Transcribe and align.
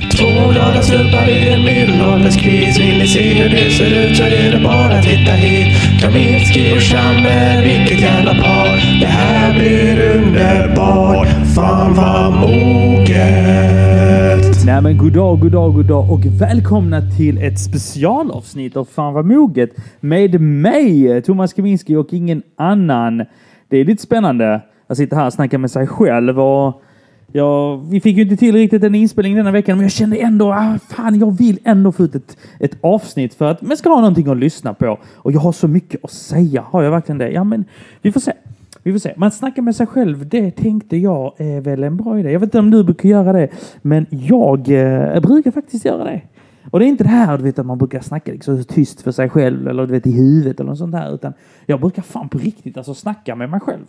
Två 0.00 0.52
glada 0.52 0.82
snubbar 0.82 1.28
i 1.28 1.48
en 1.48 1.64
medelålders 1.64 2.36
kris. 2.36 2.80
Vill 2.80 2.98
ni 2.98 3.06
se 3.06 3.34
hur 3.34 3.50
det 3.50 3.70
ser 3.70 4.10
ut 4.10 4.16
så 4.16 4.22
är 4.22 4.50
det 4.52 4.60
bara 4.64 4.98
att 4.98 5.04
titta 5.04 5.32
hit. 5.32 5.66
Kaminski 6.00 6.72
och 6.76 6.82
Chamber, 6.82 7.62
vilket 7.62 8.00
jävla 8.00 8.34
par. 8.34 9.00
Det 9.00 9.06
här 9.06 9.58
blir 9.58 10.16
underbart. 10.16 11.28
Fan 11.54 11.94
vad 11.94 12.32
moget. 12.32 13.66
Nej 14.66 14.82
men 14.82 14.98
god 14.98 15.12
dag, 15.12 15.40
god 15.40 15.52
dag, 15.52 15.74
god 15.74 15.86
dag 15.86 16.12
och 16.12 16.26
välkomna 16.26 17.00
till 17.16 17.38
ett 17.38 17.60
specialavsnitt 17.60 18.76
av 18.76 18.84
Fan 18.84 19.14
vad 19.14 19.26
moget 19.26 19.70
med 20.00 20.40
mig, 20.40 21.22
Thomas 21.22 21.52
Kaminski 21.52 21.96
och 21.96 22.12
ingen 22.12 22.42
annan. 22.56 23.24
Det 23.68 23.76
är 23.76 23.84
lite 23.84 24.02
spännande 24.02 24.60
att 24.88 24.96
sitta 24.96 25.16
här 25.16 25.26
och 25.26 25.32
snacka 25.32 25.58
med 25.58 25.70
sig 25.70 25.86
själv 25.86 26.40
och 26.40 26.82
ja, 27.32 27.76
vi 27.76 28.00
fick 28.00 28.16
ju 28.16 28.22
inte 28.22 28.36
till 28.36 28.54
riktigt 28.54 28.84
en 28.84 28.94
inspelning 28.94 29.36
denna 29.36 29.50
veckan, 29.50 29.76
men 29.76 29.84
jag 29.84 29.92
kände 29.92 30.16
ändå, 30.16 30.52
ah, 30.52 30.78
fan, 30.88 31.18
jag 31.18 31.38
vill 31.38 31.58
ändå 31.64 31.92
få 31.92 32.04
ut 32.04 32.14
ett, 32.14 32.36
ett 32.60 32.78
avsnitt 32.80 33.34
för 33.34 33.44
att 33.44 33.62
man 33.62 33.76
ska 33.76 33.88
ha 33.88 34.00
någonting 34.00 34.28
att 34.28 34.36
lyssna 34.36 34.74
på. 34.74 34.98
Och 35.14 35.32
jag 35.32 35.40
har 35.40 35.52
så 35.52 35.68
mycket 35.68 36.04
att 36.04 36.10
säga. 36.10 36.64
Har 36.70 36.82
jag 36.82 36.90
verkligen 36.90 37.18
det? 37.18 37.30
Ja, 37.30 37.44
men 37.44 37.64
vi 38.02 38.12
får 38.12 38.20
se. 38.20 38.32
Vi 38.82 38.92
får 38.92 38.98
se. 38.98 39.14
Man 39.16 39.30
snackar 39.30 39.62
med 39.62 39.76
sig 39.76 39.86
själv, 39.86 40.28
det 40.28 40.50
tänkte 40.50 40.96
jag 40.96 41.32
är 41.38 41.60
väl 41.60 41.84
en 41.84 41.96
bra 41.96 42.18
idé. 42.20 42.32
Jag 42.32 42.40
vet 42.40 42.46
inte 42.46 42.58
om 42.58 42.70
du 42.70 42.84
brukar 42.84 43.08
göra 43.08 43.32
det, 43.32 43.48
men 43.82 44.06
jag 44.10 44.68
eh, 44.68 45.20
brukar 45.20 45.50
faktiskt 45.50 45.84
göra 45.84 46.04
det. 46.04 46.22
Och 46.70 46.78
det 46.78 46.84
är 46.84 46.88
inte 46.88 47.04
det 47.04 47.10
här 47.10 47.38
du 47.38 47.44
vet, 47.44 47.58
att 47.58 47.66
man 47.66 47.78
brukar 47.78 48.00
snacka 48.00 48.32
liksom, 48.32 48.64
tyst 48.64 49.02
för 49.02 49.12
sig 49.12 49.30
själv 49.30 49.68
eller 49.68 49.86
du 49.86 49.92
vet, 49.92 50.06
i 50.06 50.12
huvudet 50.12 50.60
eller 50.60 50.70
något 50.70 50.78
sånt 50.78 50.92
där, 50.92 51.14
utan 51.14 51.32
jag 51.66 51.80
brukar 51.80 52.02
fan 52.02 52.28
på 52.28 52.38
riktigt 52.38 52.76
alltså 52.76 52.94
snacka 52.94 53.34
med 53.34 53.50
mig 53.50 53.60
själv. 53.60 53.84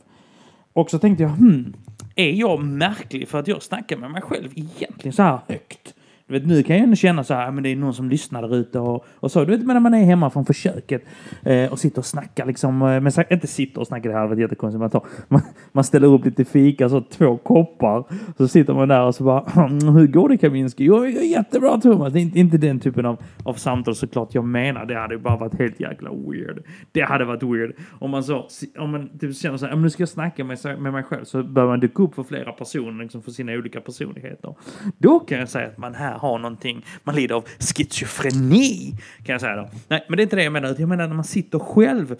Och 0.73 0.89
så 0.89 0.99
tänkte 0.99 1.23
jag, 1.23 1.29
hmm, 1.29 1.73
är 2.17 2.31
jag 2.31 2.63
märklig 2.63 3.27
för 3.27 3.39
att 3.39 3.47
jag 3.47 3.63
snackar 3.63 3.97
med 3.97 4.11
mig 4.11 4.21
själv 4.21 4.51
egentligen 4.55 5.13
så 5.13 5.23
här 5.23 5.39
högt? 5.47 5.93
Du 6.27 6.33
vet, 6.33 6.47
nu 6.47 6.63
kan 6.63 6.75
jag 6.75 6.83
ändå 6.83 6.95
känna 6.95 7.23
så 7.23 7.33
här, 7.33 7.51
men 7.51 7.63
det 7.63 7.69
är 7.69 7.75
någon 7.75 7.93
som 7.93 8.09
lyssnar 8.09 8.41
där 8.41 8.55
ute 8.55 8.79
och, 8.79 9.05
och 9.15 9.31
så. 9.31 9.45
Du 9.45 9.57
vet, 9.57 9.65
men 9.65 9.73
när 9.73 9.79
man 9.79 9.93
är 9.93 10.05
hemma 10.05 10.29
från 10.29 10.45
köket 10.45 11.05
eh, 11.43 11.71
och 11.71 11.79
sitter 11.79 11.99
och 11.99 12.05
snackar 12.05 12.45
liksom, 12.45 12.81
eh, 12.81 13.01
men 13.01 13.11
inte 13.29 13.47
sitter 13.47 13.81
och 13.81 13.87
snackar, 13.87 14.09
det 14.09 14.15
här 14.15 14.21
hade 14.21 14.29
varit 14.29 14.41
jättekonstigt. 14.41 14.79
Man, 14.79 14.89
tar, 14.89 15.05
man, 15.27 15.41
man 15.71 15.83
ställer 15.83 16.07
upp 16.07 16.25
lite 16.25 16.45
fika, 16.45 16.89
så 16.89 17.01
två 17.01 17.37
koppar, 17.37 18.03
så 18.37 18.47
sitter 18.47 18.73
man 18.73 18.87
där 18.87 19.01
och 19.01 19.15
så 19.15 19.23
bara, 19.23 19.39
hm, 19.39 19.95
hur 19.95 20.07
går 20.07 20.29
det 20.29 20.37
Kaminski? 20.37 20.83
Jo, 20.83 21.05
jättebra 21.05 21.77
Thomas. 21.77 22.13
Det 22.13 22.19
är 22.19 22.21
inte, 22.21 22.39
inte 22.39 22.57
den 22.57 22.79
typen 22.79 23.05
av, 23.05 23.17
av 23.43 23.53
samtal 23.53 23.95
såklart 23.95 24.35
jag 24.35 24.45
menar. 24.45 24.85
Det 24.85 24.95
hade 24.95 25.13
ju 25.13 25.19
bara 25.19 25.37
varit 25.37 25.59
helt 25.59 25.79
jäkla 25.79 26.09
weird. 26.09 26.63
Det 26.91 27.01
hade 27.01 27.25
varit 27.25 27.43
weird. 27.43 27.75
Om 27.99 28.11
man 28.11 28.23
så, 28.23 28.47
om 28.77 28.91
man 28.91 29.09
typ 29.19 29.35
känner 29.35 29.57
så 29.57 29.65
här, 29.65 29.75
nu 29.75 29.89
ska 29.89 30.01
jag 30.01 30.09
snacka 30.09 30.43
med, 30.43 30.57
med 30.79 30.93
mig 30.93 31.03
själv, 31.03 31.23
så 31.23 31.43
bör 31.43 31.67
man 31.67 31.79
dyka 31.79 32.03
upp 32.03 32.15
för 32.15 32.23
flera 32.23 32.51
personer, 32.51 33.03
liksom 33.03 33.21
för 33.21 33.31
sina 33.31 33.51
olika 33.51 33.81
personligheter. 33.81 34.55
Då 34.97 35.19
kan 35.19 35.39
jag 35.39 35.49
säga 35.49 35.67
att 35.67 35.77
man 35.77 35.95
här 35.95 36.16
har 36.17 36.39
någonting, 36.39 36.85
man 37.03 37.15
lider 37.15 37.35
av 37.35 37.45
schizofreni, 37.59 38.97
kan 39.23 39.33
jag 39.33 39.41
säga 39.41 39.55
då. 39.55 39.69
Nej, 39.87 40.05
men 40.09 40.17
det 40.17 40.21
är 40.21 40.23
inte 40.23 40.35
det 40.35 40.43
jag 40.43 40.53
menar, 40.53 40.75
jag 40.79 40.89
menar 40.89 41.07
när 41.07 41.15
man 41.15 41.23
sitter 41.23 41.59
själv, 41.59 42.11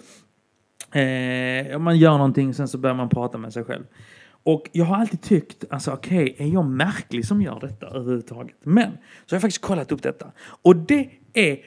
eh, 0.92 1.78
man 1.78 1.98
gör 1.98 2.12
någonting, 2.12 2.54
sen 2.54 2.68
så 2.68 2.78
börjar 2.78 2.96
man 2.96 3.08
prata 3.08 3.38
med 3.38 3.52
sig 3.52 3.64
själv. 3.64 3.84
Och 4.42 4.68
jag 4.72 4.84
har 4.84 4.96
alltid 4.96 5.22
tyckt, 5.22 5.64
alltså 5.70 5.92
okej, 5.92 6.32
okay, 6.32 6.46
är 6.46 6.52
jag 6.52 6.64
märklig 6.64 7.26
som 7.26 7.42
gör 7.42 7.60
detta 7.60 7.86
överhuvudtaget? 7.86 8.56
Men, 8.62 8.90
så 9.26 9.34
har 9.34 9.36
jag 9.36 9.42
faktiskt 9.42 9.62
kollat 9.62 9.92
upp 9.92 10.02
detta. 10.02 10.32
Och 10.62 10.76
det 10.76 11.10
är 11.34 11.58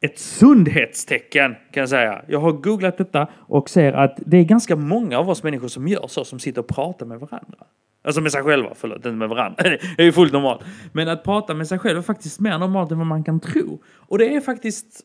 ett 0.00 0.18
sundhetstecken 0.18 1.54
kan 1.72 1.80
jag 1.80 1.88
säga. 1.88 2.24
Jag 2.28 2.40
har 2.40 2.52
googlat 2.52 2.98
detta 2.98 3.28
och 3.34 3.70
ser 3.70 3.92
att 3.92 4.18
det 4.26 4.36
är 4.36 4.44
ganska 4.44 4.76
många 4.76 5.18
av 5.18 5.28
oss 5.28 5.42
människor 5.42 5.68
som 5.68 5.88
gör 5.88 6.06
så, 6.08 6.24
som 6.24 6.38
sitter 6.38 6.60
och 6.60 6.68
pratar 6.68 7.06
med 7.06 7.20
varandra. 7.20 7.66
Alltså 8.06 8.20
med 8.20 8.32
sig 8.32 8.42
själva, 8.42 8.70
förlåt, 8.74 8.96
inte 8.96 9.10
med 9.10 9.28
varandra. 9.28 9.62
Det 9.96 10.02
är 10.02 10.04
ju 10.04 10.12
fullt 10.12 10.32
normalt. 10.32 10.60
Men 10.92 11.08
att 11.08 11.24
prata 11.24 11.54
med 11.54 11.68
sig 11.68 11.78
själv 11.78 11.98
är 11.98 12.02
faktiskt 12.02 12.40
mer 12.40 12.58
normalt 12.58 12.90
än 12.90 12.98
vad 12.98 13.06
man 13.06 13.24
kan 13.24 13.40
tro. 13.40 13.82
Och 14.08 14.18
det 14.18 14.34
är 14.34 14.40
faktiskt 14.40 15.02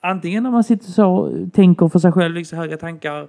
antingen 0.00 0.42
när 0.42 0.50
man 0.50 0.64
sitter 0.64 0.86
så 0.86 1.06
och 1.06 1.52
tänker 1.52 1.88
för 1.88 1.98
sig 1.98 2.12
själv, 2.12 2.34
liksom 2.34 2.58
höga 2.58 2.76
tankar, 2.76 3.28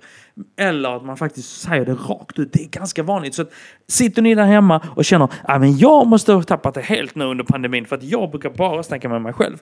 eller 0.57 0.95
att 0.95 1.05
man 1.05 1.17
faktiskt 1.17 1.61
säger 1.61 1.85
det 1.85 1.93
rakt 1.93 2.39
ut. 2.39 2.53
Det 2.53 2.63
är 2.63 2.69
ganska 2.69 3.03
vanligt. 3.03 3.33
Så 3.35 3.41
att, 3.41 3.51
sitter 3.87 4.21
ni 4.21 4.35
där 4.35 4.45
hemma 4.45 4.81
och 4.95 5.05
känner 5.05 5.25
ah, 5.25 5.53
att 5.53 5.79
jag 5.79 6.07
måste 6.07 6.33
ha 6.33 6.43
tappat 6.43 6.73
det 6.73 6.81
helt 6.81 7.15
nu 7.15 7.25
under 7.25 7.43
pandemin 7.43 7.85
för 7.85 7.95
att 7.95 8.03
jag 8.03 8.31
brukar 8.31 8.49
bara 8.49 8.83
snacka 8.83 9.09
med 9.09 9.21
mig 9.21 9.33
själv. 9.33 9.57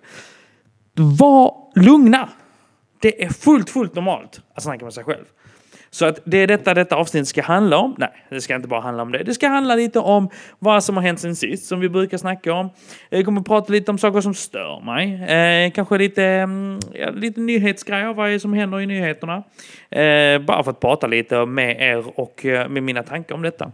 Var 0.94 1.54
lugna! 1.76 2.30
Det 3.02 3.24
är 3.24 3.30
fullt, 3.30 3.70
fullt 3.70 3.96
normalt 3.96 4.42
att 4.54 4.64
snacka 4.64 4.86
med 4.86 4.94
sig 4.94 5.04
själv. 5.04 5.26
Så 5.98 6.06
att 6.06 6.20
det 6.24 6.38
är 6.38 6.48
detta 6.48 6.74
detta 6.74 6.96
avsnitt 6.96 7.28
ska 7.28 7.42
handla 7.42 7.78
om. 7.78 7.96
Nej, 7.98 8.10
det 8.30 8.42
ska 8.42 8.56
inte 8.56 8.68
bara 8.68 8.82
handla 8.82 9.04
om 9.04 9.12
det. 9.12 9.24
Det 9.24 9.34
ska 9.34 9.48
handla 9.48 9.76
lite 9.76 10.00
om 10.00 10.30
vad 10.60 10.84
som 10.84 10.96
har 10.96 11.04
hänt 11.04 11.20
sen 11.20 11.36
sist, 11.36 11.66
som 11.66 11.80
vi 11.80 11.90
brukar 11.90 12.18
snacka 12.18 12.54
om. 12.54 12.70
Jag 13.10 13.26
kommer 13.26 13.42
att 13.42 13.48
prata 13.48 13.74
lite 13.74 13.92
om 13.92 13.98
saker 13.98 14.22
som 14.22 14.34
stör 14.34 14.82
mig. 14.86 15.24
Eh, 15.24 15.72
kanske 15.72 15.98
lite, 15.98 16.24
mm, 16.24 16.80
ja, 16.94 17.10
lite 17.10 17.40
nyhetsgrejer, 17.40 18.14
vad 18.14 18.30
är 18.30 18.40
som 18.40 18.54
händer 18.54 18.82
i 18.82 18.86
nyheterna. 18.86 19.44
Eh, 19.90 20.40
bara 20.40 20.64
för 20.64 20.72
att 20.72 20.80
prata 20.80 21.08
lite 21.08 21.46
med 21.46 21.82
er 21.82 22.20
och 22.20 22.46
eh, 22.46 22.70
med 22.70 22.84
mina 22.84 23.04
tankar 23.04 23.36
om 23.36 23.42
detta. 23.42 23.72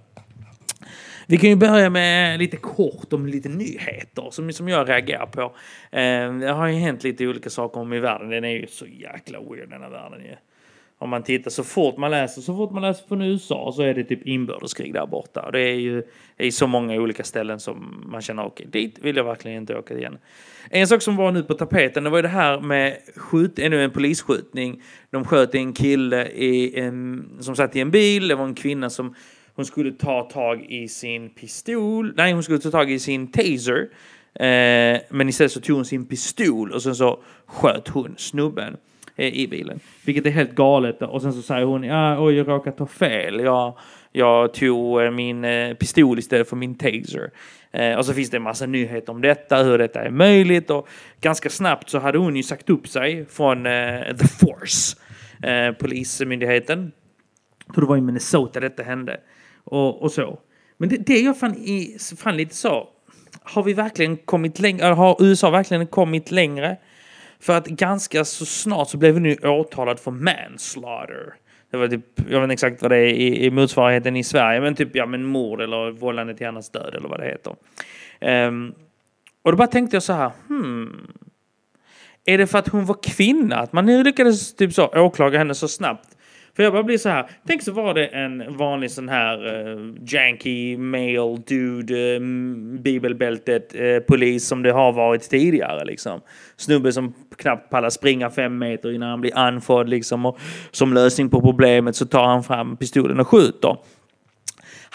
Vi 1.28 1.38
kan 1.38 1.50
ju 1.50 1.56
börja 1.56 1.90
med 1.90 2.40
lite 2.40 2.58
kort 2.58 3.14
om 3.14 3.28
lite 3.28 3.50
nyheter 3.50 4.28
som, 4.32 4.54
som 4.54 4.70
jag 4.70 4.90
reagerar 4.90 5.26
på. 5.26 5.42
Eh, 5.98 6.34
det 6.34 6.52
har 6.52 6.68
ju 6.68 6.76
hänt 6.76 7.04
lite 7.04 7.28
olika 7.28 7.50
saker 7.50 7.80
om 7.80 7.94
i 7.94 8.00
världen. 8.00 8.30
Den 8.30 8.44
är 8.44 8.50
ju 8.50 8.68
så 8.68 8.86
jäkla 8.86 9.40
weird 9.40 9.70
den 9.70 9.82
här 9.82 9.90
världen 9.90 10.22
ju. 10.22 10.36
Om 11.04 11.10
man 11.10 11.24
tittar 11.24 11.52
så 11.52 11.64
fort 11.64 11.98
man 11.98 12.12
läser, 12.12 12.42
så 12.42 12.56
fort 12.56 12.72
man 12.72 12.82
läser 12.82 13.08
från 13.08 13.22
USA 13.22 13.72
så 13.76 13.82
är 13.82 13.94
det 13.94 14.04
typ 14.04 14.28
inbördeskrig 14.28 14.94
där 14.94 15.06
borta. 15.06 15.42
Och 15.42 15.52
Det 15.52 15.60
är 15.60 15.76
ju 15.76 16.04
i 16.38 16.52
så 16.52 16.68
många 16.68 16.96
olika 16.96 17.24
ställen 17.24 17.60
som 17.60 18.04
man 18.06 18.22
känner 18.22 18.46
okej, 18.46 18.68
okay, 18.68 18.82
dit 18.82 19.00
vill 19.02 19.16
jag 19.16 19.24
verkligen 19.24 19.58
inte 19.58 19.78
åka 19.78 19.98
igen. 19.98 20.18
En 20.70 20.88
sak 20.88 21.02
som 21.02 21.16
var 21.16 21.32
nu 21.32 21.44
på 21.44 21.54
tapeten, 21.54 22.04
det 22.04 22.10
var 22.10 22.18
ju 22.18 22.22
det 22.22 22.28
här 22.28 22.60
med 22.60 22.98
skjut, 23.16 23.60
ännu 23.60 23.84
en 23.84 23.92
polisskjutning. 23.92 24.82
De 25.10 25.26
sköt 25.26 25.56
en 25.56 25.74
kille 25.74 26.28
i 26.28 26.80
en, 26.80 27.30
som 27.40 27.56
satt 27.56 27.76
i 27.76 27.80
en 27.80 27.92
bil, 27.92 28.28
det 28.28 28.36
var 28.36 28.46
en 28.46 28.56
kvinna 28.56 28.90
som 28.90 29.16
hon 29.56 29.66
skulle 29.66 29.92
ta 29.92 30.22
tag 30.22 30.66
i 30.70 30.88
sin 30.88 31.30
pistol, 31.30 32.14
nej 32.18 32.34
hon 32.34 32.44
skulle 32.44 32.60
ta 32.60 32.72
tag 32.72 32.92
i 32.92 33.00
sin 33.00 33.32
taser. 33.32 33.90
Eh, 34.36 35.02
men 35.10 35.30
istället 35.30 35.52
så 35.52 35.62
tog 35.62 35.76
hon 35.76 35.86
sin 35.86 36.06
pistol 36.06 36.72
och 36.72 36.84
sen 36.84 36.96
så 36.96 37.24
sköt 37.46 37.88
hon 37.88 38.16
snubben. 38.18 38.78
Eh, 39.16 39.34
I 39.34 39.48
bilen. 39.48 39.80
Vilket 40.06 40.26
är 40.26 40.30
helt 40.30 40.56
galet. 40.56 41.02
Och 41.02 41.22
sen 41.22 41.34
så 41.34 41.42
säger 41.42 41.66
hon, 41.66 41.84
ja, 41.84 42.20
oj, 42.20 42.36
jag 42.36 42.48
råkade 42.48 42.78
ta 42.78 42.86
fel. 42.86 43.40
Jag, 43.40 43.78
jag 44.12 44.54
tog 44.54 45.02
eh, 45.02 45.12
min 45.12 45.46
eh, 45.46 45.74
pistol 45.74 46.20
istället 46.20 46.50
för 46.50 46.56
min 46.56 46.76
taser. 46.76 47.32
och 47.98 48.06
så 48.06 48.14
finns 48.14 48.30
det 48.30 48.38
en 48.38 48.44
massa 48.44 48.66
nyheter 48.66 49.12
om 49.12 49.22
detta, 49.22 49.64
hur 49.64 49.78
detta 49.78 50.02
är 50.02 50.10
möjligt. 50.10 50.70
Och 50.70 50.88
ganska 51.22 51.50
snabbt 51.50 51.90
så 51.90 52.00
hade 52.00 52.18
hon 52.18 52.36
ju 52.36 52.44
sagt 52.44 52.70
upp 52.70 52.88
sig 52.88 53.26
från 53.26 53.64
The 54.20 54.28
Force, 54.28 54.98
polismyndigheten. 55.80 56.92
Jag 57.66 57.76
tror 57.76 57.86
det 57.86 57.90
var 57.90 57.98
i 57.98 58.02
Minnesota 58.02 58.60
detta 58.60 58.84
hände. 58.84 59.20
Och, 59.64 60.02
och 60.02 60.12
så. 60.12 60.40
Men 60.78 60.90
det, 60.90 60.98
det 60.98 61.20
jag 61.20 61.40
fann, 61.40 61.56
i, 61.56 61.98
fann 62.18 62.38
lite 62.38 62.56
så, 62.56 62.88
har 63.44 63.64
vi 63.64 63.74
verkligen 63.74 64.18
kommit 64.18 64.60
längre, 64.60 64.86
har 64.86 65.18
USA 65.20 65.50
verkligen 65.50 65.88
kommit 65.88 66.32
längre? 66.32 66.78
För 67.44 67.58
att 67.58 67.68
ganska 67.68 68.26
så 68.26 68.46
snart 68.46 68.90
så 68.90 68.98
blev 68.98 69.14
hon 69.14 69.24
nu 69.24 69.36
åtalad 69.36 70.00
för 70.00 70.12
manslaughter. 70.12 71.34
Det 71.72 71.78
var 71.78 71.88
typ, 71.88 72.06
jag 72.30 72.40
vet 72.40 72.44
inte 72.44 72.54
exakt 72.54 72.82
vad 72.82 72.92
det 72.92 72.98
är 72.98 73.08
i, 73.08 73.46
i 73.46 73.52
motsvarigheten 73.52 74.16
i 74.16 74.24
Sverige, 74.24 74.62
men 74.62 74.76
typ 74.76 74.96
ja, 74.96 75.06
men 75.06 75.24
mord 75.24 75.62
eller 75.62 75.92
vållande 75.92 76.36
till 76.36 76.48
annans 76.48 76.70
död 76.70 76.96
eller 76.96 77.10
vad 77.10 77.20
det 77.20 77.26
heter. 77.26 77.56
Um, 78.48 78.74
och 79.42 79.52
då 79.52 79.58
bara 79.58 79.68
tänkte 79.68 79.96
jag 79.96 80.04
så 80.04 80.14
här, 80.14 80.32
hmm. 80.48 81.14
Är 82.26 82.38
det 82.38 82.48
för 82.48 82.60
att 82.60 82.68
hon 82.68 82.86
var 82.86 82.98
kvinna? 83.04 83.56
Att 83.56 83.74
man 83.74 83.86
nu 83.86 84.04
lyckades 84.04 84.56
typ 84.56 84.74
så 84.74 84.88
åklaga 84.88 85.38
henne 85.38 85.56
så 85.56 85.68
snabbt? 85.68 86.18
För 86.56 86.64
jag 86.64 86.74
bara 86.74 86.84
blir 86.84 86.98
så 86.98 87.10
här. 87.10 87.30
Tänk 87.48 87.64
så 87.64 87.72
var 87.72 87.94
det 87.94 88.06
en 88.06 88.58
vanlig 88.58 88.92
sån 88.92 89.10
här 89.10 89.68
uh, 89.68 89.94
janky 90.08 90.78
male 90.78 91.38
dude, 91.48 92.20
uh, 92.20 92.22
bibelbältet 92.80 93.76
uh, 93.76 94.00
polis 94.00 94.48
som 94.48 94.64
det 94.64 94.72
har 94.72 94.92
varit 94.92 95.30
tidigare 95.30 95.86
liksom. 95.86 96.22
Snubbe 96.58 96.92
som 96.92 97.14
knappt 97.38 97.70
pallar 97.70 97.90
springa 97.90 98.30
fem 98.30 98.58
meter 98.58 98.92
innan 98.92 99.10
han 99.10 99.22
blir 99.22 99.38
andfådd 99.38 99.90
liksom. 99.90 100.26
Och 100.26 100.40
som 100.72 100.94
lösning 100.94 101.30
på 101.30 101.42
problemet 101.42 101.96
så 101.96 102.06
tar 102.06 102.24
han 102.24 102.44
fram 102.44 102.78
pistolen 102.78 103.20
och 103.20 103.28
skjuter. 103.28 103.78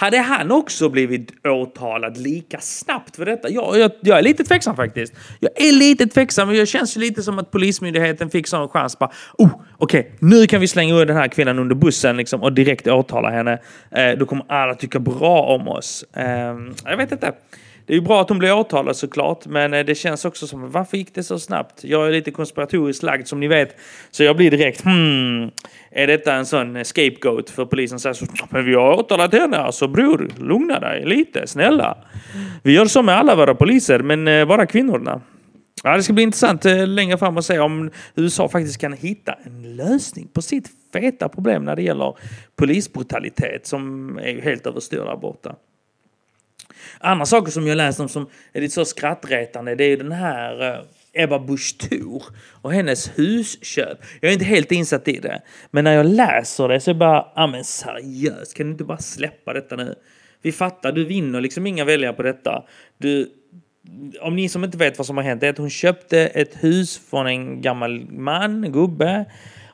Hade 0.00 0.18
han 0.18 0.50
också 0.50 0.88
blivit 0.88 1.46
åtalad 1.46 2.16
lika 2.16 2.60
snabbt 2.60 3.16
för 3.16 3.26
detta? 3.26 3.48
Jag, 3.48 3.78
jag, 3.78 3.90
jag 4.00 4.18
är 4.18 4.22
lite 4.22 4.44
tveksam 4.44 4.76
faktiskt. 4.76 5.14
Jag 5.40 5.50
är 5.62 5.72
lite 5.72 6.06
tveksam, 6.06 6.48
men 6.48 6.56
det 6.56 6.66
känns 6.66 6.96
ju 6.96 7.00
lite 7.00 7.22
som 7.22 7.38
att 7.38 7.50
Polismyndigheten 7.50 8.30
fick 8.30 8.46
sån 8.46 8.68
chans. 8.68 8.98
Bara, 8.98 9.10
oh, 9.38 9.50
okej, 9.76 10.00
okay, 10.00 10.12
nu 10.18 10.46
kan 10.46 10.60
vi 10.60 10.68
slänga 10.68 10.94
ur 10.94 11.06
den 11.06 11.16
här 11.16 11.28
kvinnan 11.28 11.58
under 11.58 11.74
bussen 11.74 12.16
liksom, 12.16 12.42
och 12.42 12.52
direkt 12.52 12.86
åtala 12.86 13.30
henne. 13.30 13.58
Eh, 13.90 14.18
då 14.18 14.26
kommer 14.26 14.44
alla 14.48 14.74
tycka 14.74 14.98
bra 14.98 15.42
om 15.42 15.68
oss. 15.68 16.04
Eh, 16.12 16.56
jag 16.84 16.96
vet 16.96 17.12
inte. 17.12 17.32
Det 17.88 17.94
är 17.94 17.96
ju 17.96 18.00
bra 18.00 18.20
att 18.20 18.28
hon 18.28 18.38
blir 18.38 18.52
åtalad 18.52 18.96
såklart, 18.96 19.46
men 19.46 19.74
eh, 19.74 19.84
det 19.84 19.94
känns 19.94 20.24
också 20.24 20.46
som 20.46 20.70
varför 20.70 20.96
gick 20.96 21.14
det 21.14 21.22
så 21.22 21.38
snabbt? 21.38 21.84
Jag 21.84 22.06
är 22.06 22.12
lite 22.12 22.30
konspiratoriskt 22.30 23.02
lagd 23.02 23.26
som 23.26 23.40
ni 23.40 23.48
vet, 23.48 23.76
så 24.10 24.24
jag 24.24 24.36
blir 24.36 24.50
direkt 24.50 24.84
hmm, 24.84 25.50
är 25.90 26.06
detta 26.06 26.34
en 26.34 26.46
sån 26.46 26.76
eh, 26.76 26.82
scapegoat 26.82 27.50
för 27.50 27.64
polisen 27.64 27.98
säger 27.98 28.14
så 28.14 28.26
men 28.50 28.64
vi 28.64 28.74
har 28.74 28.98
åtalat 28.98 29.32
henne, 29.32 29.56
alltså 29.56 29.88
bror, 29.88 30.30
lugna 30.38 30.80
dig 30.80 31.04
lite, 31.04 31.46
snälla. 31.46 31.98
Vi 32.62 32.72
gör 32.72 32.86
så 32.86 33.02
med 33.02 33.14
alla 33.14 33.34
våra 33.34 33.54
poliser, 33.54 33.98
men 33.98 34.28
eh, 34.28 34.44
bara 34.44 34.66
kvinnorna. 34.66 35.20
Ja, 35.84 35.96
det 35.96 36.02
ska 36.02 36.12
bli 36.12 36.22
intressant 36.22 36.64
längre 36.86 37.18
fram 37.18 37.36
att 37.36 37.44
se 37.44 37.58
om 37.58 37.90
USA 38.14 38.48
faktiskt 38.48 38.80
kan 38.80 38.92
hitta 38.92 39.32
en 39.32 39.76
lösning 39.76 40.28
på 40.28 40.42
sitt 40.42 40.70
feta 40.92 41.28
problem 41.28 41.64
när 41.64 41.76
det 41.76 41.82
gäller 41.82 42.16
polisbrutalitet 42.56 43.66
som 43.66 44.18
är 44.18 44.42
helt 44.42 44.66
överstyr 44.66 44.98
där 44.98 45.16
borta. 45.16 45.54
Andra 47.00 47.26
saker 47.26 47.52
som 47.52 47.66
jag 47.66 47.76
läst 47.76 48.00
om 48.00 48.08
som 48.08 48.28
är 48.52 48.60
lite 48.60 48.74
så 48.74 48.84
skrattretande 48.84 49.74
det 49.74 49.84
är 49.84 49.88
ju 49.88 49.96
den 49.96 50.12
här 50.12 50.74
eh, 50.74 50.84
Ebba 51.12 51.38
Busch 51.38 51.78
Thor 51.78 52.22
och 52.62 52.72
hennes 52.72 53.18
husköp. 53.18 53.98
Jag 54.20 54.28
är 54.28 54.32
inte 54.32 54.44
helt 54.44 54.72
insatt 54.72 55.08
i 55.08 55.18
det. 55.18 55.42
Men 55.70 55.84
när 55.84 55.92
jag 55.92 56.06
läser 56.06 56.68
det 56.68 56.80
så 56.80 56.90
är 56.90 56.94
jag 56.94 56.98
bara, 56.98 57.26
ja 57.34 57.46
men 57.46 57.64
seriöst, 57.64 58.54
kan 58.54 58.66
du 58.66 58.72
inte 58.72 58.84
bara 58.84 58.98
släppa 58.98 59.52
detta 59.52 59.76
nu? 59.76 59.94
Vi 60.42 60.52
fattar, 60.52 60.92
du 60.92 61.04
vinner 61.04 61.40
liksom 61.40 61.66
inga 61.66 61.84
väljare 61.84 62.12
på 62.12 62.22
detta. 62.22 62.64
Du, 62.98 63.30
om 64.20 64.36
ni 64.36 64.48
som 64.48 64.64
inte 64.64 64.78
vet 64.78 64.98
vad 64.98 65.06
som 65.06 65.16
har 65.16 65.24
hänt, 65.24 65.40
det 65.40 65.46
är 65.46 65.50
att 65.50 65.58
hon 65.58 65.70
köpte 65.70 66.26
ett 66.26 66.64
hus 66.64 67.00
från 67.10 67.26
en 67.26 67.60
gammal 67.60 68.10
man, 68.10 68.72
gubbe. 68.72 69.24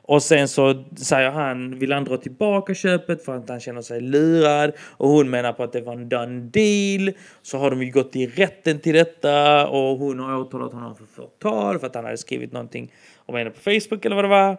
Och 0.07 0.23
sen 0.23 0.47
så 0.47 0.83
säger 0.97 1.31
han, 1.31 1.79
vill 1.79 1.91
han 1.91 2.03
dra 2.03 2.17
tillbaka 2.17 2.73
köpet 2.73 3.25
för 3.25 3.35
att 3.35 3.49
han 3.49 3.59
känner 3.59 3.81
sig 3.81 4.01
lurad. 4.01 4.71
Och 4.79 5.09
hon 5.09 5.29
menar 5.29 5.53
på 5.53 5.63
att 5.63 5.73
det 5.73 5.81
var 5.81 5.93
en 5.93 6.09
done 6.09 6.39
deal. 6.39 7.11
Så 7.41 7.57
har 7.57 7.69
de 7.69 7.83
ju 7.83 7.91
gått 7.91 8.15
i 8.15 8.27
rätten 8.27 8.79
till 8.79 8.93
detta 8.93 9.67
och 9.67 9.97
hon 9.97 10.19
har 10.19 10.37
åtalat 10.39 10.73
honom 10.73 10.95
för 10.95 11.05
förtal 11.05 11.79
för 11.79 11.87
att 11.87 11.95
han 11.95 12.05
hade 12.05 12.17
skrivit 12.17 12.51
någonting 12.51 12.91
om 13.25 13.35
henne 13.35 13.49
på 13.49 13.59
Facebook 13.59 14.05
eller 14.05 14.15
vad 14.15 14.25
det 14.25 14.29
var. 14.29 14.57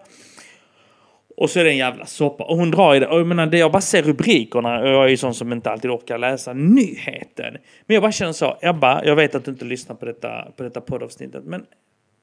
Och 1.37 1.51
så 1.51 1.61
är 1.61 1.65
det 1.65 1.71
en 1.71 1.77
jävla 1.77 2.07
soppa. 2.07 2.45
Och 2.45 2.57
hon 2.57 2.71
drar 2.71 2.95
i 2.95 3.01
det. 3.01 3.07
Och 3.07 3.19
jag 3.19 3.27
menar, 3.27 3.47
det 3.47 3.59
jag 3.59 3.73
bara 3.73 3.81
ser 3.81 4.03
rubrikerna. 4.03 4.81
Och 4.81 4.89
jag 4.89 5.05
är 5.05 5.09
ju 5.09 5.17
sån 5.17 5.35
som 5.35 5.53
inte 5.53 5.71
alltid 5.71 5.91
orkar 5.91 6.19
läsa 6.19 6.53
nyheten. 6.53 7.57
Men 7.87 7.95
jag 7.95 8.03
bara 8.03 8.13
känner 8.13 8.33
så. 8.33 8.57
Ebba, 8.61 9.05
jag 9.05 9.17
vet 9.17 9.35
att 9.35 9.45
du 9.45 9.51
inte 9.51 9.65
lyssnar 9.65 9.97
på 9.97 10.07
detta, 10.07 10.53
på 10.57 10.63
detta 10.63 10.81
poddavsnittet. 10.81 11.45
Men, 11.45 11.67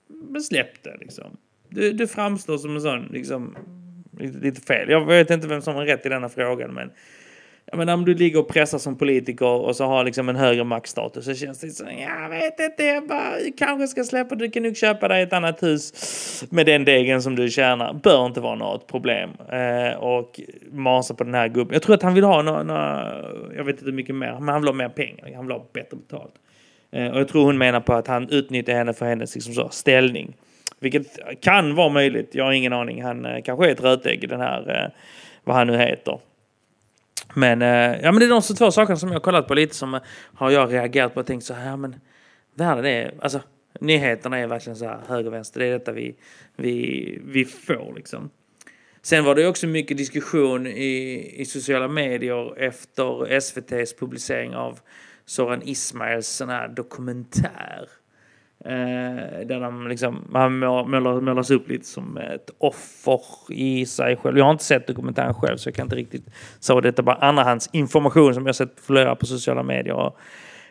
men 0.08 0.42
släpp 0.42 0.84
det 0.84 0.98
liksom. 1.00 1.38
Du, 1.70 1.94
du 1.94 2.08
framstår 2.08 2.58
som 2.58 2.76
en 2.76 2.82
sån, 2.82 3.08
liksom, 3.12 3.56
lite 4.20 4.62
fel. 4.62 4.90
Jag 4.90 5.06
vet 5.06 5.30
inte 5.30 5.48
vem 5.48 5.62
som 5.62 5.76
har 5.76 5.86
rätt 5.86 6.06
i 6.06 6.10
denna 6.10 6.30
frågan, 6.30 6.74
men 6.74 6.92
jag 7.66 7.78
menar, 7.78 7.94
om 7.94 8.06
du 8.06 8.14
ligger 8.14 8.40
och 8.40 8.48
pressar 8.48 8.78
som 8.78 8.98
politiker 8.98 9.46
och 9.46 9.76
så 9.76 9.86
har 9.86 10.04
liksom 10.04 10.30
en 10.30 10.36
högre 10.36 10.64
maktstatus 10.64 11.26
så 11.26 11.34
känns 11.34 11.60
det 11.60 11.70
som, 11.70 11.88
jag 11.88 12.30
vet 12.30 12.60
inte, 12.60 12.84
jag 12.84 13.08
bara, 13.08 13.34
kanske 13.58 13.88
ska 13.88 14.04
släppa, 14.04 14.36
du 14.36 14.50
kan 14.50 14.64
nog 14.64 14.78
köpa 14.78 15.08
dig 15.08 15.24
ett 15.24 15.34
annat 15.34 15.64
hus 15.64 16.44
med 16.50 16.66
den 16.66 16.86
degen 16.86 17.22
som 17.22 17.36
du 17.36 17.50
tjänar. 17.50 17.94
Bör 17.94 18.26
inte 18.26 18.42
vara 18.42 18.56
något 18.56 18.88
problem. 18.88 19.30
Eh, 19.52 20.00
och 20.00 20.40
masa 20.72 21.14
på 21.14 21.24
den 21.24 21.34
här 21.34 21.48
gubben. 21.48 21.74
Jag 21.74 21.82
tror 21.82 21.96
att 21.96 22.04
han 22.04 22.14
vill 22.14 22.24
ha 22.24 22.42
några, 22.42 22.64
några, 22.64 23.24
jag 23.56 23.64
vet 23.64 23.76
inte 23.76 23.86
hur 23.86 23.92
mycket 23.92 24.16
mer, 24.16 24.34
men 24.40 24.48
han 24.48 24.62
vill 24.62 24.68
ha 24.68 24.74
mer 24.74 24.90
pengar. 24.90 25.36
Han 25.36 25.46
vill 25.48 25.56
ha 25.56 25.66
bättre 25.74 25.98
betalt. 25.98 26.34
Eh, 26.92 27.08
och 27.08 27.20
jag 27.20 27.28
tror 27.28 27.46
hon 27.46 27.58
menar 27.58 27.80
på 27.80 27.94
att 27.94 28.08
han 28.08 28.30
utnyttjar 28.30 28.74
henne 28.74 28.94
för 28.94 29.06
hennes 29.06 29.36
liksom 29.36 29.54
så, 29.54 29.70
ställning. 29.70 30.36
Vilket 30.84 31.20
kan 31.42 31.76
vara 31.76 31.90
möjligt. 31.90 32.36
Jag 32.36 32.46
har 32.46 32.52
ingen 32.52 32.74
aning. 32.74 33.04
Han 33.04 33.26
eh, 33.26 33.42
kanske 33.44 33.68
är 33.68 33.72
ett 33.72 33.84
rötägg, 33.84 34.30
den 34.30 34.40
här, 34.40 34.84
eh, 34.84 34.92
vad 35.44 35.56
han 35.56 35.68
nu 35.68 35.78
heter. 35.78 36.20
Men, 37.34 37.62
eh, 37.62 38.02
ja, 38.02 38.12
men 38.12 38.20
det 38.20 38.26
är 38.26 38.30
de 38.30 38.42
två 38.42 38.72
sakerna 38.72 38.96
som 38.96 39.10
jag 39.10 39.16
har 39.16 39.22
kollat 39.22 39.48
på 39.48 39.54
lite 39.54 39.76
som 39.76 39.94
eh, 39.94 40.02
har 40.36 40.52
jag 40.52 40.74
reagerat 40.74 41.14
på 41.14 41.20
och 41.20 41.26
tänkt 41.26 41.46
så 41.46 41.54
här, 41.54 41.78
men 41.78 41.96
världen 42.56 42.86
är, 42.86 43.14
alltså 43.22 43.42
nyheterna 43.80 44.38
är 44.38 44.48
verkligen 44.48 44.78
så 44.78 44.86
här 44.86 45.00
höger 45.08 45.28
och 45.28 45.34
vänster. 45.34 45.60
Det 45.60 45.66
är 45.66 45.72
detta 45.72 45.92
vi, 45.92 46.16
vi, 46.56 47.20
vi 47.26 47.46
får 47.46 47.94
liksom. 47.96 48.30
Sen 49.02 49.24
var 49.24 49.36
det 49.36 49.48
också 49.48 49.68
mycket 49.68 49.98
diskussion 49.98 50.68
i, 50.68 51.34
i 51.38 51.46
sociala 51.46 51.88
medier 51.88 52.60
efter 52.60 53.32
SVTs 53.32 53.96
publicering 54.00 54.56
av 54.56 54.80
Soran 55.26 55.62
Ismails 55.66 56.28
sån 56.28 56.50
här 56.50 56.68
dokumentär 56.68 57.90
Eh, 58.66 59.46
där 59.46 59.60
de 59.60 59.88
liksom, 59.88 60.28
han 60.34 60.60
målar, 60.60 61.22
målas 61.22 61.52
upp 61.52 61.70
lite 61.70 61.86
som 61.86 62.18
ett 62.18 62.50
offer 62.58 63.20
i 63.50 63.86
sig 63.86 64.16
själv. 64.18 64.38
Jag 64.38 64.46
har 64.46 64.52
inte 64.52 64.64
sett 64.64 64.88
dokumentären 64.88 65.34
själv 65.34 65.58
så 65.58 65.70
jag 65.70 65.76
kan 65.76 65.86
inte 65.86 65.96
riktigt 65.96 66.26
säga 66.60 66.82
detta 66.82 67.02
bara 67.02 67.16
andrahandsinformation 67.16 68.34
som 68.34 68.46
jag 68.46 68.56
sett 68.56 68.80
flera 68.88 69.16
på 69.16 69.26
sociala 69.26 69.64
medier. 69.64 69.94
Och 69.94 70.18